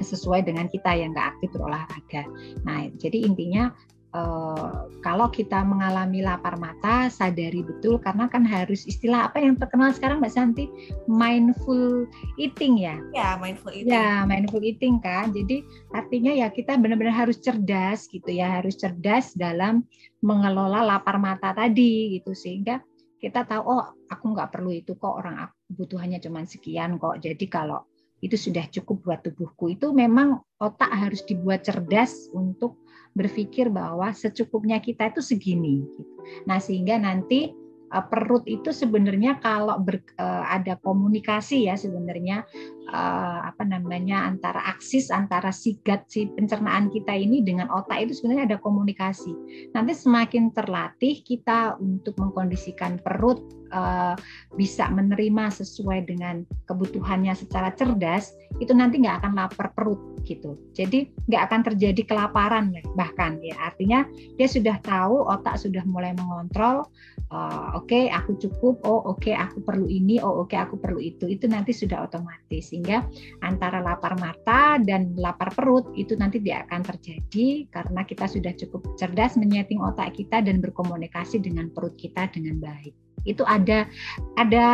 [0.00, 2.22] sesuai dengan kita yang nggak aktif berolahraga.
[2.66, 3.74] Nah, jadi intinya
[4.08, 9.92] Uh, kalau kita mengalami lapar mata, sadari betul karena kan harus istilah apa yang terkenal
[9.92, 10.64] sekarang Mbak Santi
[11.04, 12.08] mindful
[12.40, 12.96] eating ya.
[13.12, 13.92] Ya, mindful eating.
[13.92, 15.28] Ya, mindful eating kan.
[15.36, 15.60] Jadi
[15.92, 19.84] artinya ya kita benar-benar harus cerdas gitu ya, harus cerdas dalam
[20.24, 22.80] mengelola lapar mata tadi gitu sehingga
[23.20, 27.20] kita tahu oh aku nggak perlu itu kok orang aku butuhannya cuma sekian kok.
[27.20, 27.84] Jadi kalau
[28.18, 32.82] itu sudah cukup buat tubuhku itu memang otak harus dibuat cerdas untuk
[33.14, 35.86] berpikir bahwa secukupnya kita itu segini.
[35.86, 36.02] Gitu.
[36.46, 37.54] Nah sehingga nanti
[37.94, 42.44] uh, perut itu sebenarnya kalau ber, uh, ada komunikasi ya sebenarnya
[42.92, 48.54] uh, apa namanya antara aksis antara sigat si pencernaan kita ini dengan otak itu sebenarnya
[48.54, 49.32] ada komunikasi.
[49.76, 54.16] Nanti semakin terlatih kita untuk mengkondisikan perut uh,
[54.56, 60.56] bisa menerima sesuai dengan kebutuhannya secara cerdas, itu nanti nggak akan lapar perut gitu.
[60.76, 63.56] Jadi nggak akan terjadi kelaparan bahkan ya.
[63.60, 64.04] Artinya
[64.36, 66.88] dia sudah tahu otak sudah mulai mengontrol.
[67.28, 68.80] Uh, oke okay, aku cukup.
[68.88, 70.20] Oh oke okay, aku perlu ini.
[70.20, 71.28] Oh oke okay, aku perlu itu.
[71.28, 73.02] Itu nanti sudah otomatis sehingga
[73.42, 78.94] antara lapar mata dan lapar perut itu nanti tidak akan terjadi karena kita sudah cukup
[78.94, 83.88] cerdas menyeting otak kita dan berkomunikasi dengan perut kita dengan baik itu ada
[84.36, 84.66] ada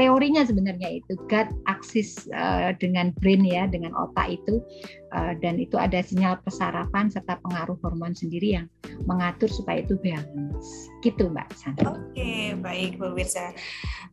[0.00, 4.62] teorinya sebenarnya itu gut axis uh, dengan brain ya dengan otak itu
[5.14, 8.66] uh, dan itu ada sinyal pesarapan serta pengaruh hormon sendiri yang
[9.06, 11.94] mengatur supaya itu balance gitu mbak Sandra.
[11.94, 13.54] Oke baik Bu Wirsa.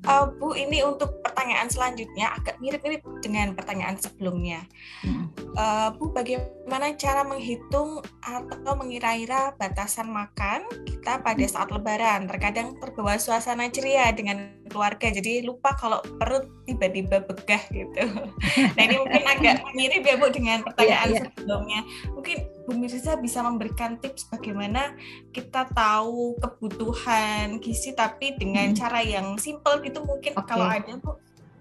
[0.06, 4.66] Uh, Bu ini untuk pertanyaan selanjutnya agak mirip-mirip dengan pertanyaan sebelumnya.
[5.06, 5.30] Hmm.
[5.58, 12.30] Uh, Bu bagaimana cara menghitung atau mengira-ira batasan makan kita pada saat Lebaran?
[12.30, 18.02] Terkadang terbawa suasana ceria dengan keluarga, jadi lupa kalau perut tiba-tiba begah gitu.
[18.76, 21.26] Nah ini mungkin agak mirip ya Bu dengan pertanyaan yeah, yeah.
[21.36, 21.80] sebelumnya.
[22.16, 24.96] Mungkin Bu Mirza bisa memberikan tips bagaimana
[25.36, 28.78] kita tahu kebutuhan gizi tapi dengan hmm.
[28.80, 30.48] cara yang simple gitu mungkin okay.
[30.48, 31.20] kalau ada Bu.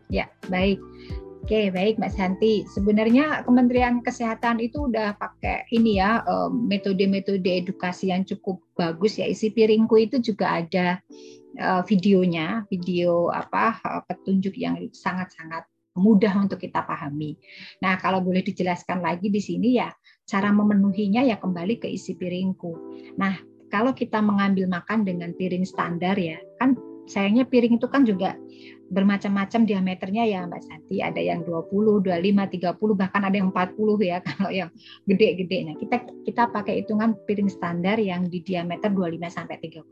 [0.09, 0.79] Ya baik.
[1.41, 2.63] Oke, baik Mbak Santi.
[2.69, 6.23] Sebenarnya Kementerian Kesehatan itu udah pakai ini ya
[6.53, 9.27] metode-metode edukasi yang cukup bagus ya.
[9.27, 11.01] Isi piringku itu juga ada
[11.59, 15.67] uh, videonya, video apa uh, petunjuk yang sangat-sangat
[15.99, 17.35] mudah untuk kita pahami.
[17.83, 19.91] Nah, kalau boleh dijelaskan lagi di sini ya,
[20.29, 22.73] cara memenuhinya ya kembali ke isi piringku.
[23.19, 23.35] Nah,
[23.73, 28.37] kalau kita mengambil makan dengan piring standar ya, kan sayangnya piring itu kan juga
[28.91, 30.99] bermacam-macam diameternya ya Mbak Santi.
[30.99, 34.71] Ada yang 20, 25, 30, bahkan ada yang 40 ya kalau yang
[35.07, 35.71] gede-gede.
[35.71, 39.87] Nah, kita kita pakai hitungan piring standar yang di diameter 25 sampai 30.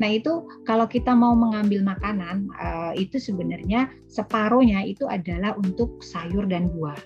[0.00, 6.46] Nah, itu kalau kita mau mengambil makanan eh, itu sebenarnya separuhnya itu adalah untuk sayur
[6.46, 6.96] dan buah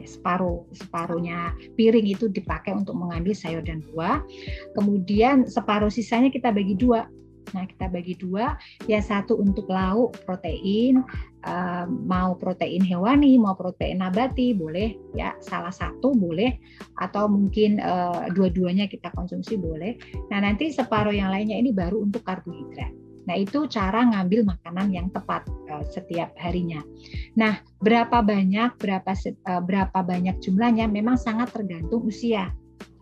[0.00, 4.24] ya separuh separuhnya piring itu dipakai untuk mengambil sayur dan buah
[4.74, 7.04] kemudian separuh sisanya kita bagi dua
[7.52, 8.56] Nah, kita bagi dua,
[8.88, 11.04] ya satu untuk lauk protein,
[11.44, 16.56] uh, mau protein hewani, mau protein nabati, boleh ya salah satu boleh,
[16.96, 20.00] atau mungkin uh, dua-duanya kita konsumsi boleh.
[20.32, 22.90] Nah, nanti separuh yang lainnya ini baru untuk karbohidrat.
[23.24, 26.80] Nah, itu cara ngambil makanan yang tepat uh, setiap harinya.
[27.36, 29.12] Nah, berapa banyak, berapa
[29.64, 32.52] berapa banyak jumlahnya memang sangat tergantung usia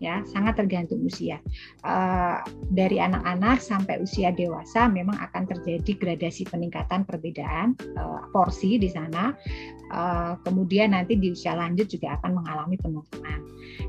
[0.01, 1.37] ya sangat tergantung usia
[1.85, 2.41] uh,
[2.73, 9.31] dari anak-anak sampai usia dewasa memang akan terjadi gradasi peningkatan perbedaan uh, porsi di sana
[9.93, 13.39] uh, kemudian nanti di usia lanjut juga akan mengalami penurunan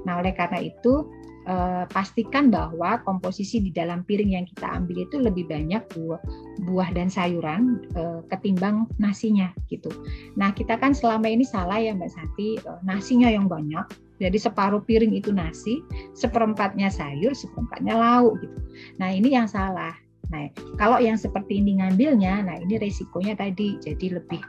[0.05, 1.09] nah oleh karena itu
[1.49, 6.21] uh, pastikan bahwa komposisi di dalam piring yang kita ambil itu lebih banyak buah,
[6.69, 9.93] buah dan sayuran uh, ketimbang nasinya gitu.
[10.37, 13.85] Nah kita kan selama ini salah ya Mbak Santi uh, nasinya yang banyak.
[14.23, 15.83] Jadi separuh piring itu nasi,
[16.15, 18.59] seperempatnya sayur, seperempatnya lauk gitu.
[19.03, 19.95] Nah ini yang salah.
[20.31, 20.49] Nah
[20.79, 24.41] kalau yang seperti ini ngambilnya, nah ini resikonya tadi jadi lebih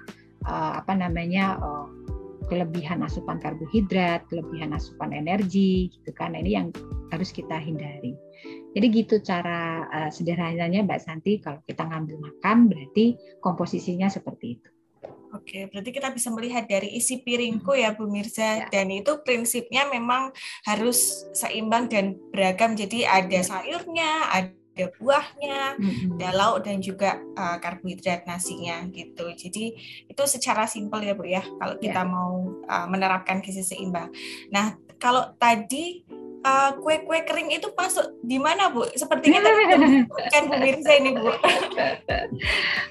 [0.46, 1.90] uh, apa namanya uh,
[2.46, 6.38] kelebihan asupan karbohidrat, kelebihan asupan energi, gitu kan.
[6.38, 6.68] Nah, ini yang
[7.10, 8.14] harus kita hindari.
[8.78, 14.70] Jadi gitu cara uh, sederhananya Mbak Santi kalau kita ngambil makan berarti komposisinya seperti itu.
[15.36, 18.68] Oke, berarti kita bisa melihat dari isi piringku ya Bu Mirza ya.
[18.72, 20.32] dan itu prinsipnya memang
[20.64, 22.74] harus seimbang dan beragam.
[22.74, 23.44] Jadi ada ya.
[23.44, 26.20] sayurnya, ada ada buahnya, mm-hmm.
[26.20, 29.32] ada lauk dan juga uh, karbohidrat nasinya gitu.
[29.32, 29.72] Jadi
[30.12, 32.12] itu secara simpel ya Bu ya kalau kita yeah.
[32.12, 34.12] mau uh, menerapkan gizi seimbang.
[34.52, 36.04] Nah, kalau tadi
[36.46, 38.86] uh, kue-kue kering itu masuk di mana Bu?
[38.94, 39.64] Sepertinya tadi
[40.30, 41.34] kan Bu Mirza ini Bu.
[41.34, 41.42] Oke,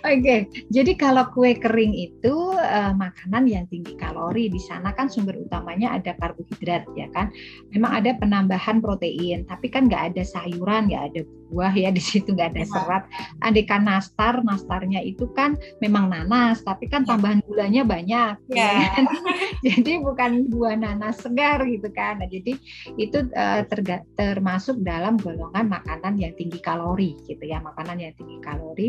[0.04, 0.40] okay.
[0.68, 5.94] jadi kalau kue kering itu uh, makanan yang tinggi kalori di sana kan sumber utamanya
[5.94, 7.30] ada karbohidrat ya kan.
[7.70, 12.32] Memang ada penambahan protein, tapi kan nggak ada sayuran, nggak ada buah ya di situ
[12.32, 12.70] nggak ada iya.
[12.70, 13.04] serat.
[13.40, 17.08] Andekan nastar, nastarnya itu kan memang nanas, tapi kan iya.
[17.14, 18.34] tambahan gulanya banyak.
[18.52, 18.68] Ya.
[18.70, 19.04] ya kan?
[19.66, 22.20] jadi bukan buah nanas segar gitu kan.
[22.20, 22.56] Nah, jadi
[22.96, 28.38] itu uh, uh, termasuk dalam golongan makanan yang tinggi kalori gitu ya, makanan yang tinggi
[28.44, 28.88] kalori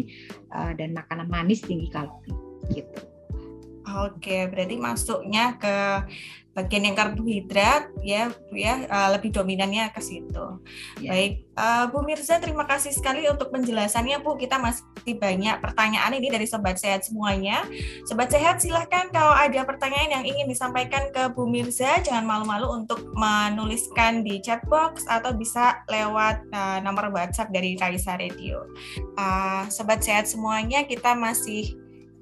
[0.52, 2.34] uh, dan makanan manis tinggi kalori
[2.74, 3.15] gitu.
[4.04, 5.76] Oke, berarti masuknya ke
[6.56, 10.64] bagian yang karbohidrat ya Bu ya uh, lebih dominannya ke situ.
[11.04, 11.12] Ya.
[11.12, 14.40] Baik, uh, Bu Mirza terima kasih sekali untuk penjelasannya Bu.
[14.40, 17.68] Kita masih banyak pertanyaan ini dari sobat sehat semuanya.
[18.08, 23.04] Sobat sehat silahkan kalau ada pertanyaan yang ingin disampaikan ke Bu Mirza jangan malu-malu untuk
[23.20, 28.64] menuliskan di chat box atau bisa lewat uh, nomor WhatsApp dari Kaisa Radio.
[29.20, 31.76] Uh, sobat sehat semuanya kita masih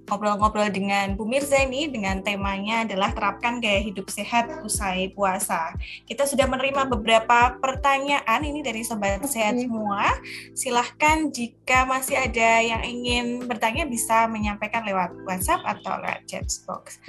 [0.07, 5.73] ngobrol-ngobrol dengan Bu Mirza ini dengan temanya adalah terapkan gaya hidup sehat usai puasa.
[6.03, 10.19] Kita sudah menerima beberapa pertanyaan ini dari sobat sehat semua.
[10.51, 16.99] Silahkan jika masih ada yang ingin bertanya bisa menyampaikan lewat WhatsApp atau lewat chat box.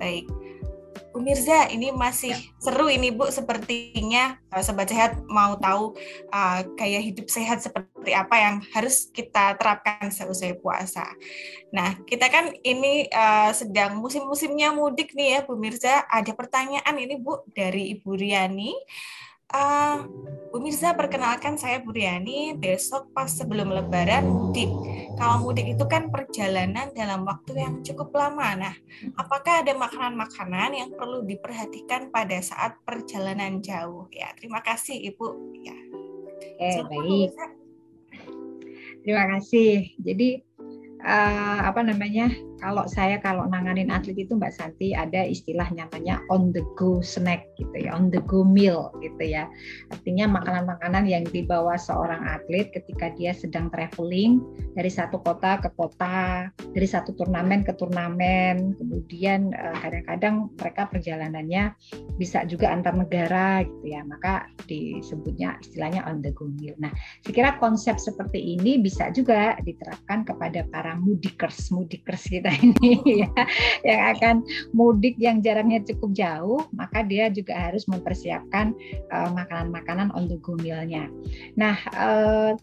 [0.00, 0.53] Baik.
[1.14, 5.94] Bu Mirza, ini masih seru ini Bu, sepertinya uh, Sobat Sehat mau tahu
[6.34, 11.06] uh, gaya hidup sehat seperti apa yang harus kita terapkan seusai puasa.
[11.70, 17.14] Nah, kita kan ini uh, sedang musim-musimnya mudik nih ya Bu Mirza, ada pertanyaan ini
[17.14, 18.74] Bu dari Ibu Riani.
[19.52, 20.08] Uh,
[20.54, 22.54] Bu Mirza, perkenalkan saya Bu Riani.
[22.54, 24.70] Besok pas sebelum Lebaran mudik.
[25.18, 28.54] Kalau mudik itu kan perjalanan dalam waktu yang cukup lama.
[28.54, 28.74] Nah,
[29.18, 34.06] apakah ada makanan-makanan yang perlu diperhatikan pada saat perjalanan jauh?
[34.14, 35.28] Ya, terima kasih Ibu.
[35.66, 35.76] Ya.
[36.54, 37.30] Oke, baik.
[39.04, 39.92] Terima kasih.
[40.00, 40.40] Jadi
[41.04, 42.32] uh, apa namanya
[42.64, 47.44] kalau saya kalau nanganin atlet itu Mbak Santi ada istilah namanya on the go snack
[47.60, 49.44] gitu ya on the go meal gitu ya.
[49.92, 54.40] Artinya makanan-makanan yang dibawa seorang atlet ketika dia sedang traveling
[54.72, 58.72] dari satu kota ke kota dari satu turnamen ke turnamen.
[58.80, 61.76] Kemudian uh, kadang-kadang mereka perjalanannya
[62.16, 66.72] bisa juga antar negara gitu ya maka disebutnya istilahnya on the go meal.
[66.80, 73.22] Nah saya kira konsep seperti ini bisa juga diterapkan kepada para mudikers mudikers kita ini
[73.24, 73.30] ya
[73.84, 74.36] yang akan
[74.72, 78.72] mudik yang jaraknya cukup jauh maka dia juga harus mempersiapkan
[79.10, 80.54] eh, makanan-makanan on the go.
[81.58, 82.54] Nah uh,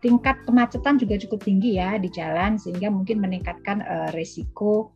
[0.00, 4.92] tingkat kemacetan juga cukup tinggi ya di jalan sehingga mungkin meningkatkan uh, resiko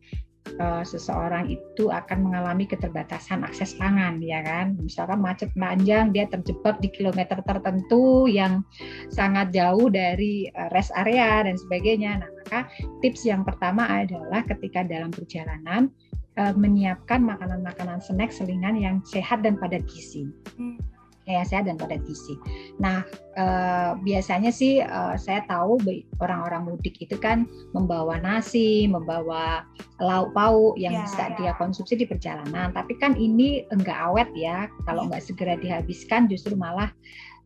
[0.59, 4.77] uh, seseorang itu akan mengalami keterbatasan akses pangan ya kan?
[4.81, 8.65] Misalkan macet panjang dia terjebak di kilometer tertentu yang
[9.11, 12.21] sangat jauh dari uh, rest area dan sebagainya.
[12.21, 12.59] Nah maka
[12.99, 15.89] tips yang pertama adalah ketika dalam perjalanan
[16.37, 20.27] uh, menyiapkan makanan-makanan snack selingan yang sehat dan padat gizi.
[20.57, 20.79] Hmm
[21.29, 22.35] ya sehat dan padat gizi.
[22.81, 23.05] Nah
[23.37, 25.77] eh, biasanya sih eh, saya tahu
[26.21, 29.65] orang-orang mudik itu kan membawa nasi, membawa
[30.01, 31.35] lauk pauk yang ya, bisa ya.
[31.37, 32.73] dia konsumsi di perjalanan.
[32.73, 34.65] Tapi kan ini enggak awet ya.
[34.89, 36.89] Kalau enggak segera dihabiskan justru malah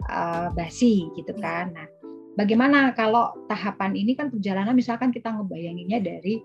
[0.08, 1.44] eh, basi gitu ya.
[1.44, 1.66] kan.
[1.76, 1.88] Nah
[2.36, 6.44] bagaimana kalau tahapan ini kan perjalanan misalkan kita ngebayanginnya dari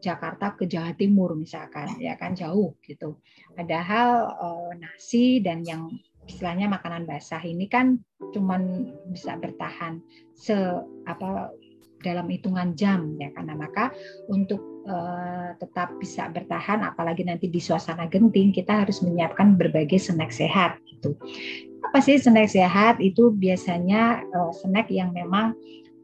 [0.00, 3.20] Jakarta ke Jawa Timur misalkan ya kan jauh gitu.
[3.52, 5.92] Padahal uh, nasi dan yang
[6.30, 7.98] istilahnya makanan basah ini kan
[8.30, 9.98] cuman bisa bertahan
[10.38, 10.54] se
[11.04, 11.50] apa
[12.00, 13.92] dalam hitungan jam ya karena maka
[14.30, 20.32] untuk uh, tetap bisa bertahan apalagi nanti di suasana genting kita harus menyiapkan berbagai snack
[20.32, 21.12] sehat gitu.
[21.84, 23.02] Apa sih snack sehat?
[23.04, 25.52] Itu biasanya uh, snack yang memang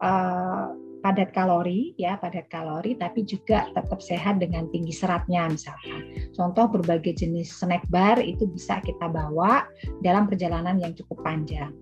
[0.04, 6.66] uh, padat kalori ya padat kalori tapi juga tetap sehat dengan tinggi seratnya misalkan contoh
[6.70, 9.66] berbagai jenis snack bar itu bisa kita bawa
[10.00, 11.72] dalam perjalanan yang cukup panjang.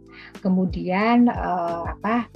[0.41, 2.29] Kemudian eh, apa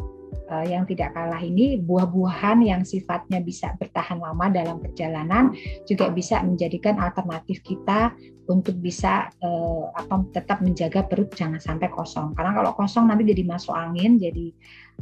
[0.50, 5.54] eh, yang tidak kalah ini buah-buahan yang sifatnya bisa bertahan lama dalam perjalanan
[5.86, 8.12] juga bisa menjadikan alternatif kita
[8.48, 12.34] untuk bisa eh, apa tetap menjaga perut jangan sampai kosong.
[12.34, 14.52] Karena kalau kosong nanti jadi masuk angin jadi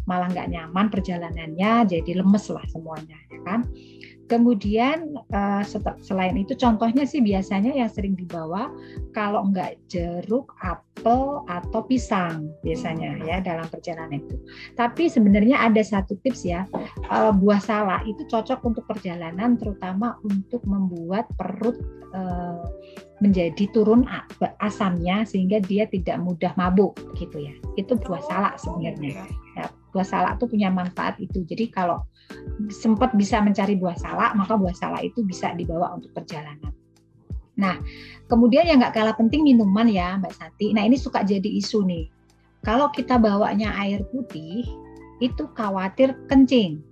[0.05, 3.61] malah nggak nyaman perjalanannya jadi lemes lah semuanya ya kan?
[4.27, 5.63] Kemudian uh,
[6.03, 8.75] selain itu contohnya sih biasanya yang sering dibawa
[9.15, 14.35] kalau nggak jeruk apel atau pisang biasanya ya dalam perjalanan itu.
[14.75, 16.67] Tapi sebenarnya ada satu tips ya
[17.07, 21.79] uh, buah salak itu cocok untuk perjalanan terutama untuk membuat perut
[22.11, 22.67] uh,
[23.25, 24.05] menjadi turun
[24.61, 27.55] asamnya sehingga dia tidak mudah mabuk gitu ya.
[27.81, 29.25] Itu buah salak sebenarnya.
[29.57, 31.41] ya, buah salak tuh punya manfaat itu.
[31.49, 32.05] Jadi kalau
[32.69, 36.73] sempat bisa mencari buah salak maka buah salak itu bisa dibawa untuk perjalanan.
[37.57, 37.81] Nah
[38.29, 40.77] kemudian yang nggak kalah penting minuman ya mbak Santi.
[40.77, 42.05] Nah ini suka jadi isu nih.
[42.69, 44.67] Kalau kita bawanya air putih
[45.25, 46.85] itu khawatir kencing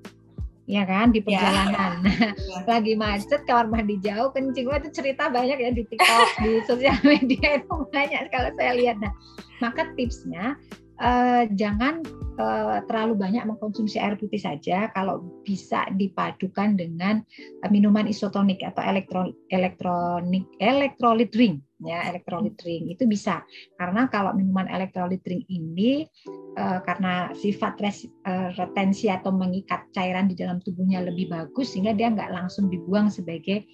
[0.64, 1.26] ya kan di ya.
[1.28, 1.92] perjalanan.
[2.44, 2.60] Ya.
[2.68, 7.60] lagi macet kamar mandi jauh kencing itu cerita banyak ya di TikTok, di sosial media
[7.60, 8.96] itu banyak kalau saya lihat.
[9.00, 9.12] Nah,
[9.60, 10.56] maka tipsnya
[11.00, 12.04] uh, jangan
[12.38, 17.24] uh, terlalu banyak mengkonsumsi air putih saja kalau bisa dipadukan dengan
[17.64, 23.42] uh, minuman isotonik atau elektron elektronik elektrolit drink ya elektrolit drink itu bisa.
[23.74, 26.06] Karena kalau minuman elektrolit drink ini
[26.54, 31.96] uh, karena sifat res, uh, retensi atau mengikat cairan di dalam tubuhnya lebih bagus sehingga
[31.96, 33.66] dia nggak langsung dibuang sebagai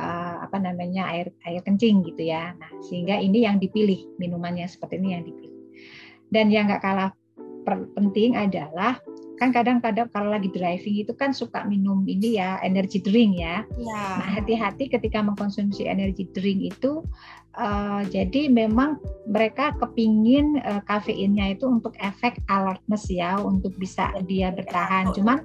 [0.00, 2.56] uh, apa namanya air air kencing gitu ya.
[2.56, 5.60] Nah sehingga ini yang dipilih minumannya seperti ini yang dipilih.
[6.32, 7.12] Dan yang nggak kalah
[7.94, 8.98] penting adalah
[9.42, 13.66] kan kadang-kadang kalau lagi driving itu kan suka minum ini ya energy drink ya.
[13.74, 14.22] ya.
[14.22, 17.02] Nah hati-hati ketika mengkonsumsi energy drink itu
[17.58, 24.54] uh, jadi memang mereka kepingin uh, kafeinnya itu untuk efek alertness ya untuk bisa dia
[24.54, 25.10] bertahan.
[25.10, 25.42] Cuman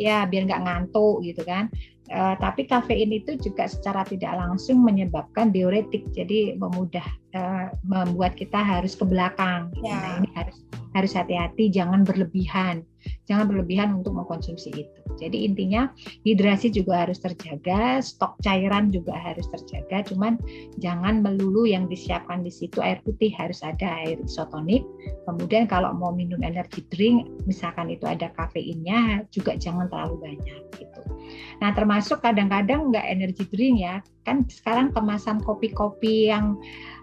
[0.00, 1.68] ya biar nggak ngantuk gitu kan.
[2.08, 8.60] Uh, tapi kafein itu juga secara tidak langsung menyebabkan diuretik, jadi memudah uh, membuat kita
[8.60, 9.72] harus ke belakang.
[9.80, 9.96] Ya.
[10.00, 10.56] Nah ini harus
[10.92, 12.84] harus hati-hati, jangan berlebihan,
[13.24, 15.00] jangan berlebihan untuk mengkonsumsi itu.
[15.18, 15.90] Jadi intinya
[16.26, 20.36] hidrasi juga harus terjaga, stok cairan juga harus terjaga, cuman
[20.82, 24.82] jangan melulu yang disiapkan di situ air putih harus ada air isotonik.
[25.24, 31.00] Kemudian kalau mau minum energi drink, misalkan itu ada kafeinnya, juga jangan terlalu banyak gitu.
[31.62, 34.02] Nah, termasuk kadang-kadang nggak energi drink ya.
[34.24, 36.56] Kan sekarang kemasan kopi-kopi yang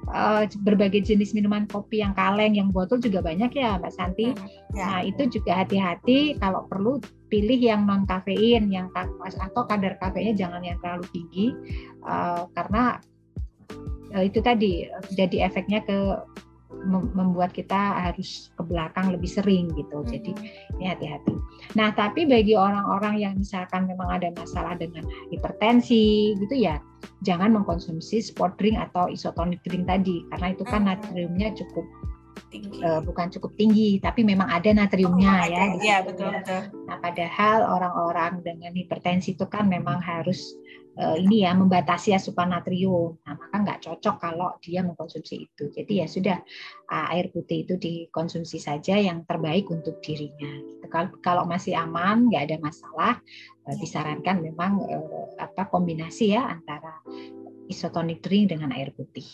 [0.09, 4.33] uh, berbagai jenis minuman kopi yang kaleng, yang botol juga banyak ya, Mbak Santi.
[4.33, 4.85] Hmm, ya.
[4.85, 6.97] Nah, itu juga hati-hati kalau perlu
[7.29, 11.47] pilih yang non kafein, yang atau kadar kafeinnya jangan yang terlalu tinggi,
[12.03, 12.99] uh, karena
[14.17, 15.97] uh, itu tadi jadi efeknya ke
[17.13, 20.01] membuat kita harus ke belakang lebih sering gitu.
[20.01, 20.33] Jadi
[20.79, 21.35] ini hati-hati.
[21.77, 26.81] Nah, tapi bagi orang-orang yang misalkan memang ada masalah dengan hipertensi gitu ya,
[27.25, 31.85] jangan mengkonsumsi sport drink atau isotonic drink tadi karena itu kan natriumnya cukup
[32.51, 32.77] tinggi.
[32.83, 35.63] Uh, bukan cukup tinggi, tapi memang ada natriumnya oh, ya.
[35.79, 36.61] Iya, betul betul.
[36.85, 40.59] Nah, padahal orang-orang dengan hipertensi itu kan memang harus
[40.99, 43.15] uh, ini ya membatasi asupan natrium.
[43.23, 45.71] Nah, maka nggak cocok kalau dia mengkonsumsi itu.
[45.71, 46.37] Jadi ya sudah
[46.91, 50.51] uh, air putih itu dikonsumsi saja yang terbaik untuk dirinya.
[50.51, 50.85] Gitu.
[50.91, 53.13] Kalau, kalau masih aman, nggak ada masalah,
[53.65, 56.99] uh, disarankan memang uh, apa kombinasi ya antara
[57.71, 59.25] isotonic drink dengan air putih.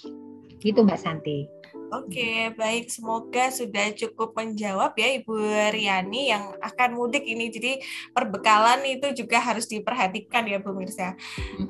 [0.58, 1.57] Gitu Mbak Santi.
[1.88, 2.92] Oke, baik.
[2.92, 5.36] Semoga sudah cukup menjawab ya Ibu
[5.72, 7.48] Riani yang akan mudik ini.
[7.48, 7.80] Jadi
[8.12, 11.16] perbekalan itu juga harus diperhatikan ya Bu Mirsa.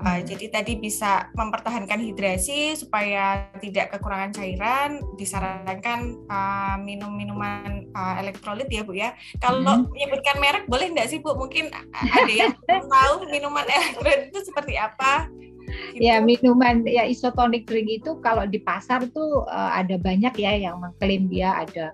[0.01, 5.05] Uh, jadi tadi bisa mempertahankan hidrasi supaya tidak kekurangan cairan.
[5.22, 9.13] Disarankan uh, minum minuman uh, elektrolit ya Bu ya.
[9.38, 9.93] Kalau mm-hmm.
[9.93, 11.38] menyebutkan merek boleh nggak sih Bu?
[11.38, 15.30] Mungkin ada yang tahu minuman elektrolit itu seperti apa?
[15.68, 16.07] Gitu.
[16.07, 20.80] Ya minuman ya isotonic drink itu kalau di pasar tuh uh, ada banyak ya yang
[20.80, 21.91] mengklaim dia ada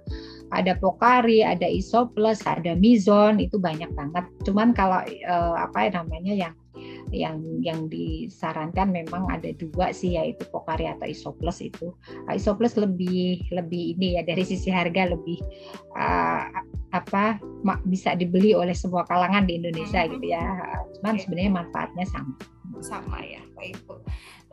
[0.53, 4.29] ada Pocari, ada Isoplus, ada Mizon itu banyak banget.
[4.45, 6.55] Cuman kalau uh, apa namanya yang
[7.13, 11.89] yang yang disarankan memang ada dua sih yaitu Pocari atau Isoplus itu.
[12.29, 15.41] Uh, Isoplus lebih lebih ini ya dari sisi harga lebih
[15.97, 16.45] uh,
[16.93, 17.41] apa
[17.89, 20.09] bisa dibeli oleh semua kalangan di Indonesia hmm.
[20.17, 20.45] gitu ya.
[21.01, 22.37] Cuman sebenarnya manfaatnya sama
[22.79, 23.95] sama ya Pak Ibu.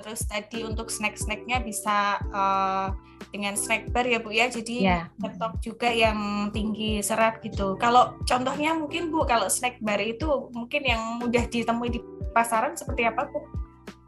[0.01, 2.89] Terus tadi untuk snack-snacknya bisa uh,
[3.31, 5.05] dengan snack bar ya Bu ya, jadi yeah.
[5.21, 7.77] ketok juga yang tinggi serat gitu.
[7.77, 12.01] Kalau contohnya mungkin Bu, kalau snack bar itu mungkin yang mudah ditemui di
[12.33, 13.39] pasaran seperti apa Bu?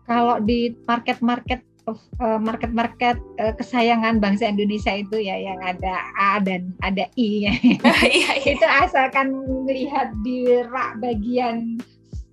[0.09, 6.75] Kalau di market-market eh, market-market uh, kesayangan bangsa Indonesia itu ya yang ada A dan
[6.83, 7.55] ada I ya.
[8.09, 8.51] iya, iya.
[8.59, 9.31] itu asalkan
[9.69, 11.79] melihat di rak bagian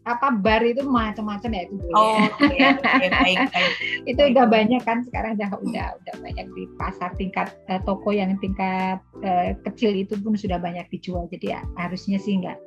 [0.09, 2.27] apa bar itu macam-macam ya itu bu oh, ya.
[2.41, 3.73] Okay, okay, baik, baik.
[4.11, 8.33] itu udah banyak kan sekarang udah udah udah banyak di pasar tingkat uh, toko yang
[8.41, 12.57] tingkat uh, kecil itu pun sudah banyak dijual jadi ya, harusnya sih enggak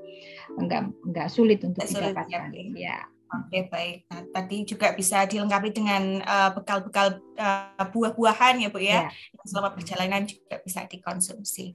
[0.57, 3.03] enggak enggak sulit untuk didapatkan ya
[3.33, 4.05] Oke baik.
[4.13, 9.09] Nah, tadi juga bisa dilengkapi dengan uh, bekal-bekal uh, buah-buahan ya Bu ya.
[9.09, 9.49] Yeah.
[9.49, 11.73] Selama perjalanan juga bisa dikonsumsi.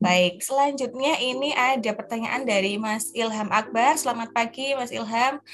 [0.00, 4.00] Baik, selanjutnya ini ada pertanyaan dari Mas Ilham Akbar.
[4.00, 5.44] Selamat pagi Mas Ilham.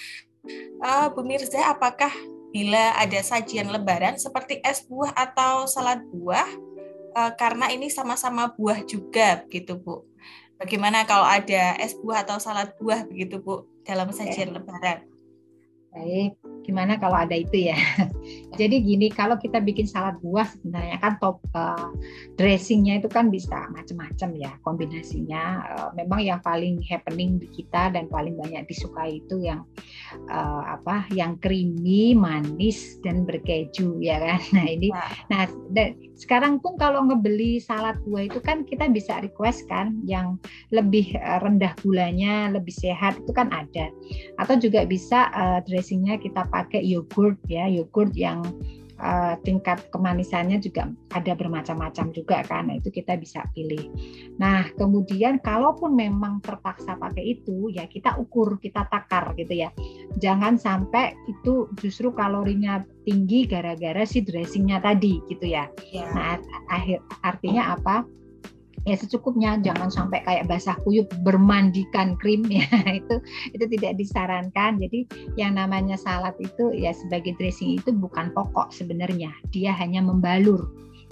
[0.78, 2.14] Uh, Bu Mirza, apakah
[2.55, 6.46] bila ada sajian lebaran seperti es buah atau salad buah
[7.18, 10.07] uh, karena ini sama-sama buah juga begitu Bu.
[10.62, 14.62] Bagaimana kalau ada es buah atau salad buah begitu Bu dalam sajian yeah.
[14.62, 15.09] lebaran?
[15.91, 17.74] Baik, gimana kalau ada itu ya?
[18.61, 21.91] Jadi gini, kalau kita bikin salad buah sebenarnya kan top uh,
[22.38, 25.66] dressingnya itu kan bisa macam-macam ya kombinasinya.
[25.66, 29.66] Uh, memang yang paling happening di kita dan paling banyak disukai itu yang
[30.30, 31.11] uh, apa?
[31.11, 34.38] Yang creamy, manis dan berkeju ya kan.
[34.61, 39.66] Nah ini, nah, nah sekarang pun kalau ngebeli salad buah itu kan kita bisa request
[39.66, 40.38] kan yang
[40.70, 43.91] lebih rendah gulanya, lebih sehat itu kan ada.
[44.38, 48.45] Atau juga bisa uh, dressingnya kita pakai yogurt ya, yogurt yang
[49.01, 52.68] uh, tingkat kemanisannya juga ada bermacam-macam juga kan.
[52.68, 53.89] Nah, itu kita bisa pilih.
[54.37, 59.72] Nah, kemudian kalaupun memang terpaksa pakai itu, ya kita ukur, kita takar gitu ya.
[60.20, 65.64] Jangan sampai itu justru kalorinya tinggi gara-gara si dressingnya tadi gitu ya.
[65.89, 66.05] ya.
[66.12, 66.37] Nah,
[66.68, 68.05] akhir artinya apa?
[68.85, 69.61] Ya secukupnya.
[69.61, 72.66] Jangan sampai kayak basah kuyup bermandikan krim ya.
[72.89, 73.20] Itu
[73.53, 74.81] itu tidak disarankan.
[74.81, 75.07] Jadi
[75.37, 79.33] yang namanya salad itu ya sebagai dressing itu bukan pokok sebenarnya.
[79.53, 80.68] Dia hanya membalur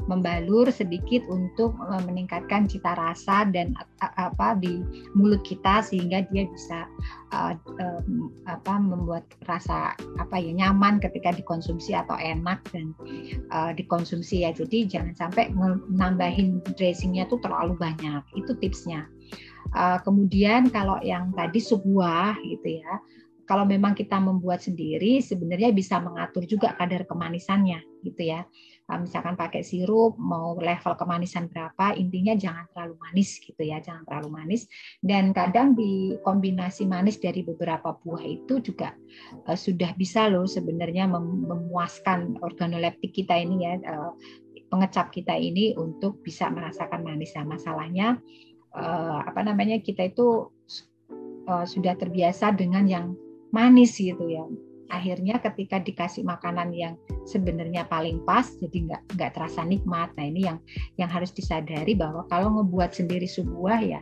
[0.06, 4.84] membalur sedikit untuk eh, meningkatkan cita rasa dan apa di
[5.18, 6.86] mulut kita sehingga dia bisa
[7.34, 12.94] uh, um, apa membuat rasa apa ya nyaman ketika dikonsumsi atau enak dan
[13.50, 14.54] uh, dikonsumsi ya.
[14.54, 15.50] Jadi jangan sampai
[15.90, 18.22] nambahin dressingnya tuh terlalu banyak.
[18.38, 19.10] Itu tipsnya.
[19.74, 22.94] Uh, kemudian kalau yang tadi sebuah gitu ya
[23.48, 28.44] kalau memang kita membuat sendiri sebenarnya bisa mengatur juga kadar kemanisannya gitu ya
[28.96, 34.28] misalkan pakai sirup mau level kemanisan berapa intinya jangan terlalu manis gitu ya jangan terlalu
[34.32, 34.64] manis.
[35.04, 38.96] Dan kadang di kombinasi manis dari beberapa buah itu juga
[39.44, 44.16] uh, sudah bisa loh sebenarnya mem memuaskan organoleptik kita ini ya uh,
[44.72, 47.36] pengecap kita ini untuk bisa merasakan manis.
[47.36, 48.16] Nah, masalahnya
[48.72, 50.48] uh, apa namanya kita itu
[51.48, 53.16] sudah terbiasa dengan yang
[53.56, 54.44] manis gitu ya
[54.88, 56.94] akhirnya ketika dikasih makanan yang
[57.28, 60.12] sebenarnya paling pas jadi nggak nggak terasa nikmat.
[60.16, 60.58] Nah ini yang
[60.96, 64.00] yang harus disadari bahwa kalau ngebuat sendiri sebuah ya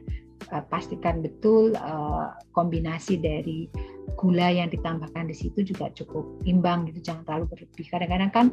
[0.53, 3.69] uh, pastikan betul uh, kombinasi dari
[4.17, 8.47] gula yang ditambahkan di situ juga cukup imbang gitu jangan terlalu berlebih kadang-kadang kan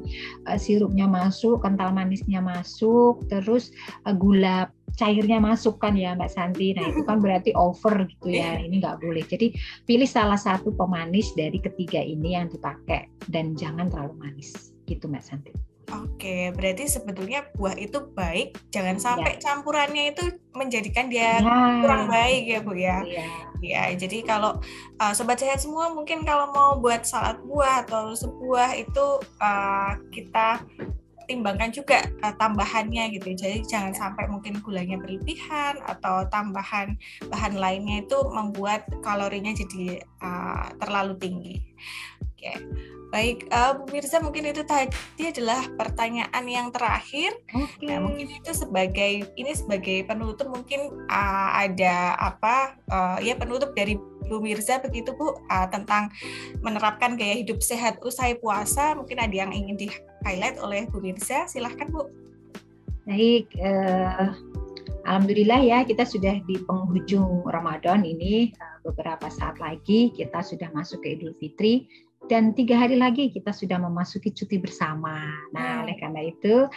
[0.49, 3.71] uh, sirupnya masuk kental manisnya masuk terus
[4.03, 6.77] uh, gula cairnya masuk kan ya Mbak Santi.
[6.77, 8.61] Nah itu kan berarti over gitu ya.
[8.61, 8.69] Iya.
[8.69, 9.25] Ini nggak boleh.
[9.25, 9.57] Jadi
[9.89, 15.25] pilih salah satu pemanis dari ketiga ini yang dipakai dan jangan terlalu manis gitu Mbak
[15.25, 15.72] Santi.
[15.93, 19.41] Oke, berarti sebetulnya buah itu baik, jangan sampai ya.
[19.41, 20.23] campurannya itu
[20.57, 21.81] menjadikan dia ya.
[21.85, 22.99] kurang baik ya Bu ya.
[23.05, 23.27] Iya.
[23.63, 24.59] Ya, jadi kalau
[24.99, 29.05] uh, sobat sehat semua mungkin kalau mau buat salad buah atau sebuah itu
[29.39, 30.59] uh, kita
[31.31, 33.31] timbangkan juga uh, tambahannya gitu.
[33.31, 36.99] Jadi jangan sampai mungkin gulanya berlebihan atau tambahan
[37.31, 41.55] bahan lainnya itu membuat kalorinya jadi uh, terlalu tinggi.
[42.19, 42.51] Oke.
[42.51, 42.57] Okay.
[43.13, 44.89] Baik, uh, Bu Mirza mungkin itu tadi
[45.21, 47.29] adalah pertanyaan yang terakhir.
[47.45, 47.85] Okay.
[47.85, 54.01] Nah, mungkin itu sebagai ini sebagai penutup mungkin uh, ada apa uh, ya penutup dari
[54.25, 56.09] Bu Mirza begitu Bu uh, tentang
[56.65, 58.97] menerapkan gaya hidup sehat usai puasa.
[58.97, 59.87] Mungkin ada yang ingin di
[60.25, 61.45] highlight oleh Bu Mirza.
[61.45, 62.09] Silahkan Bu.
[63.05, 64.33] Baik, uh,
[65.05, 71.19] Alhamdulillah ya kita sudah di penghujung Ramadan ini beberapa saat lagi kita sudah masuk ke
[71.19, 71.85] Idul Fitri
[72.31, 75.27] dan tiga hari lagi kita sudah memasuki cuti bersama.
[75.51, 76.67] Nah, oleh karena itu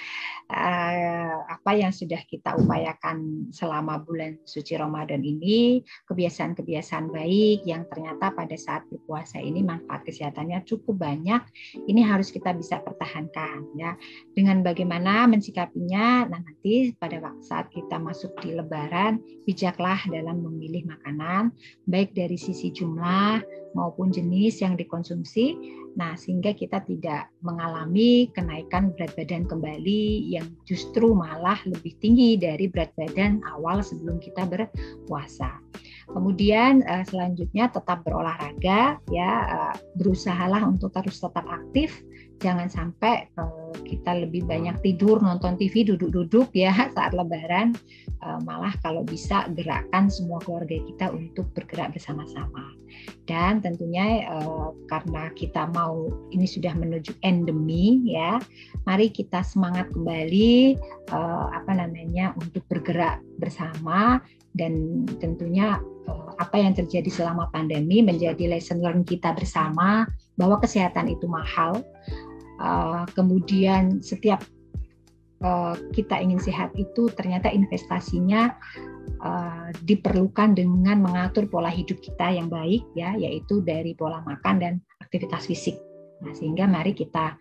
[0.51, 8.34] uh, apa yang sudah kita upayakan selama bulan suci Ramadan ini, kebiasaan-kebiasaan baik yang ternyata
[8.34, 11.42] pada saat berpuasa ini manfaat kesehatannya cukup banyak,
[11.86, 13.94] ini harus kita bisa pertahankan ya.
[14.34, 21.55] Dengan bagaimana mensikapinya, nah nanti pada saat kita masuk di Lebaran, bijaklah dalam memilih makanan,
[21.86, 25.52] baik dari sisi jumlah maupun jenis yang dikonsumsi.
[26.00, 32.68] Nah, sehingga kita tidak mengalami kenaikan berat badan kembali yang justru malah lebih tinggi dari
[32.72, 35.60] berat badan awal sebelum kita berpuasa.
[36.08, 41.92] Kemudian eh, selanjutnya tetap berolahraga ya, eh, berusahalah untuk terus tetap aktif
[42.40, 47.74] jangan sampai uh, kita lebih banyak tidur nonton TV duduk-duduk ya saat Lebaran.
[48.24, 52.74] Uh, malah kalau bisa gerakkan semua keluarga kita untuk bergerak bersama-sama.
[53.28, 58.40] Dan tentunya uh, karena kita mau ini sudah menuju endemi ya
[58.88, 60.78] mari kita semangat kembali
[61.12, 64.18] uh, apa namanya untuk bergerak bersama.
[64.56, 65.76] Dan tentunya
[66.36, 70.04] apa yang terjadi selama pandemi menjadi lesson learn kita bersama
[70.36, 71.80] bahwa kesehatan itu mahal
[72.61, 74.44] uh, kemudian setiap
[75.44, 78.54] uh, kita ingin sehat itu ternyata investasinya
[79.20, 84.74] uh, diperlukan dengan mengatur pola hidup kita yang baik ya yaitu dari pola makan dan
[85.02, 85.76] aktivitas fisik.
[86.16, 87.36] Nah, sehingga mari kita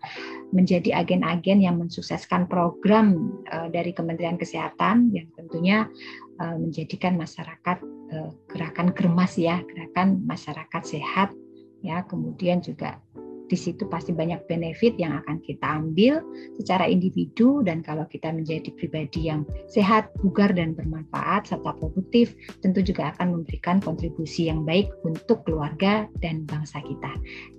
[0.52, 5.88] menjadi agen-agen yang mensukseskan program uh, dari Kementerian Kesehatan yang tentunya
[6.44, 7.80] uh, menjadikan masyarakat
[8.12, 11.32] uh, gerakan germas ya, gerakan masyarakat sehat
[11.80, 13.00] ya, kemudian juga
[13.46, 16.22] di situ pasti banyak benefit yang akan kita ambil
[16.58, 22.82] secara individu dan kalau kita menjadi pribadi yang sehat, bugar dan bermanfaat serta produktif tentu
[22.82, 27.12] juga akan memberikan kontribusi yang baik untuk keluarga dan bangsa kita.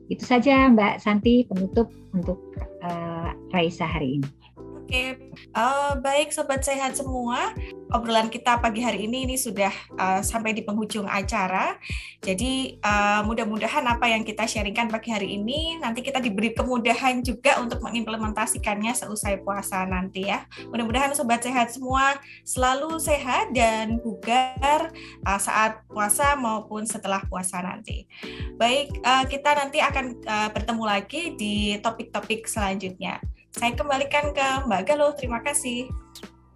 [0.07, 2.39] Itu saja Mbak Santi penutup untuk
[2.83, 4.46] uh, Raisa hari ini.
[4.87, 5.19] Oke,
[5.51, 7.51] uh, baik sobat sehat semua.
[7.91, 9.67] Obrolan kita pagi hari ini ini sudah
[9.99, 11.75] uh, sampai di penghujung acara.
[12.23, 17.59] Jadi uh, mudah-mudahan apa yang kita sharingkan pagi hari ini nanti kita diberi kemudahan juga
[17.59, 20.47] untuk mengimplementasikannya seusai puasa nanti ya.
[20.71, 22.15] Mudah-mudahan sobat sehat semua
[22.47, 24.95] selalu sehat dan bugar
[25.27, 28.07] uh, saat puasa maupun setelah puasa nanti.
[28.55, 33.19] Baik, uh, kita nanti akan uh, bertemu lagi di topik-topik selanjutnya.
[33.55, 35.13] Saya kembalikan ke Mbak Galuh.
[35.15, 35.87] Terima kasih.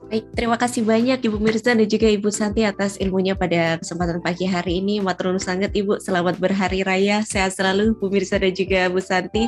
[0.02, 4.50] Baik, terima kasih banyak Ibu Mirza dan juga Ibu Santi atas ilmunya pada kesempatan pagi
[4.50, 4.98] hari ini.
[4.98, 9.46] Matur sangat Ibu, selamat berhari raya, sehat selalu Bu Mirza dan juga Bu Santi.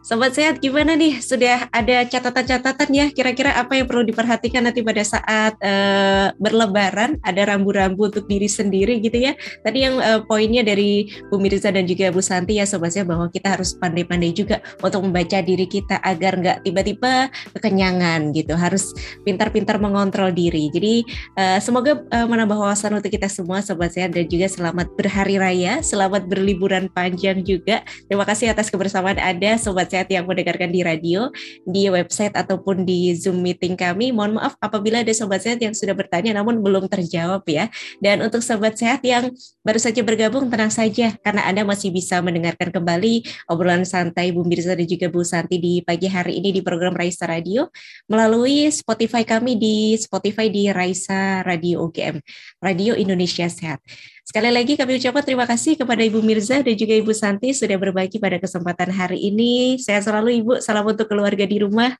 [0.00, 1.20] Sobat sehat gimana nih?
[1.20, 7.20] Sudah ada catatan-catatan ya kira-kira apa yang perlu diperhatikan nanti pada saat uh, berlebaran?
[7.20, 9.36] Ada rambu-rambu untuk diri sendiri gitu ya.
[9.60, 13.28] Tadi yang uh, poinnya dari Bu Mirza dan juga Bu Santi ya sobat sehat bahwa
[13.28, 17.28] kita harus pandai-pandai juga untuk membaca diri kita agar nggak tiba-tiba
[17.60, 18.56] kekenyangan gitu.
[18.56, 18.96] Harus
[19.28, 20.72] pintar-pintar mengontrol diri.
[20.72, 21.04] Jadi
[21.36, 25.84] uh, semoga uh, menambah wawasan untuk kita semua sobat sehat dan juga selamat berhari raya,
[25.84, 27.84] selamat berliburan panjang juga.
[28.08, 31.28] Terima kasih atas kebersamaan Anda sobat sehat yang mendengarkan di radio,
[31.66, 34.14] di website ataupun di Zoom meeting kami.
[34.14, 37.66] Mohon maaf apabila ada sobat sehat yang sudah bertanya namun belum terjawab ya.
[37.98, 39.34] Dan untuk sobat sehat yang
[39.66, 44.78] baru saja bergabung tenang saja karena Anda masih bisa mendengarkan kembali obrolan santai Bu Mirza
[44.78, 47.66] dan juga Bu Santi di pagi hari ini di program Raisa Radio
[48.06, 52.22] melalui Spotify kami di Spotify di Raisa Radio UGM,
[52.62, 53.82] Radio Indonesia Sehat.
[54.24, 58.22] Sekali lagi kami ucapkan terima kasih kepada Ibu Mirza dan juga Ibu Santi sudah berbagi
[58.22, 59.80] pada kesempatan hari ini.
[59.80, 61.96] Sehat selalu Ibu, salam untuk keluarga di rumah.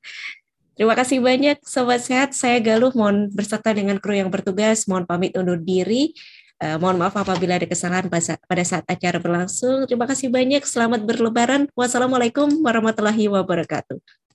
[0.80, 5.36] Terima kasih banyak Sobat Sehat, saya Galuh mohon berserta dengan kru yang bertugas, mohon pamit
[5.36, 6.16] undur diri.
[6.60, 9.84] Uh, mohon maaf apabila ada kesalahan pada saat acara berlangsung.
[9.84, 11.68] Terima kasih banyak, selamat berlebaran.
[11.76, 14.29] Wassalamualaikum warahmatullahi wabarakatuh.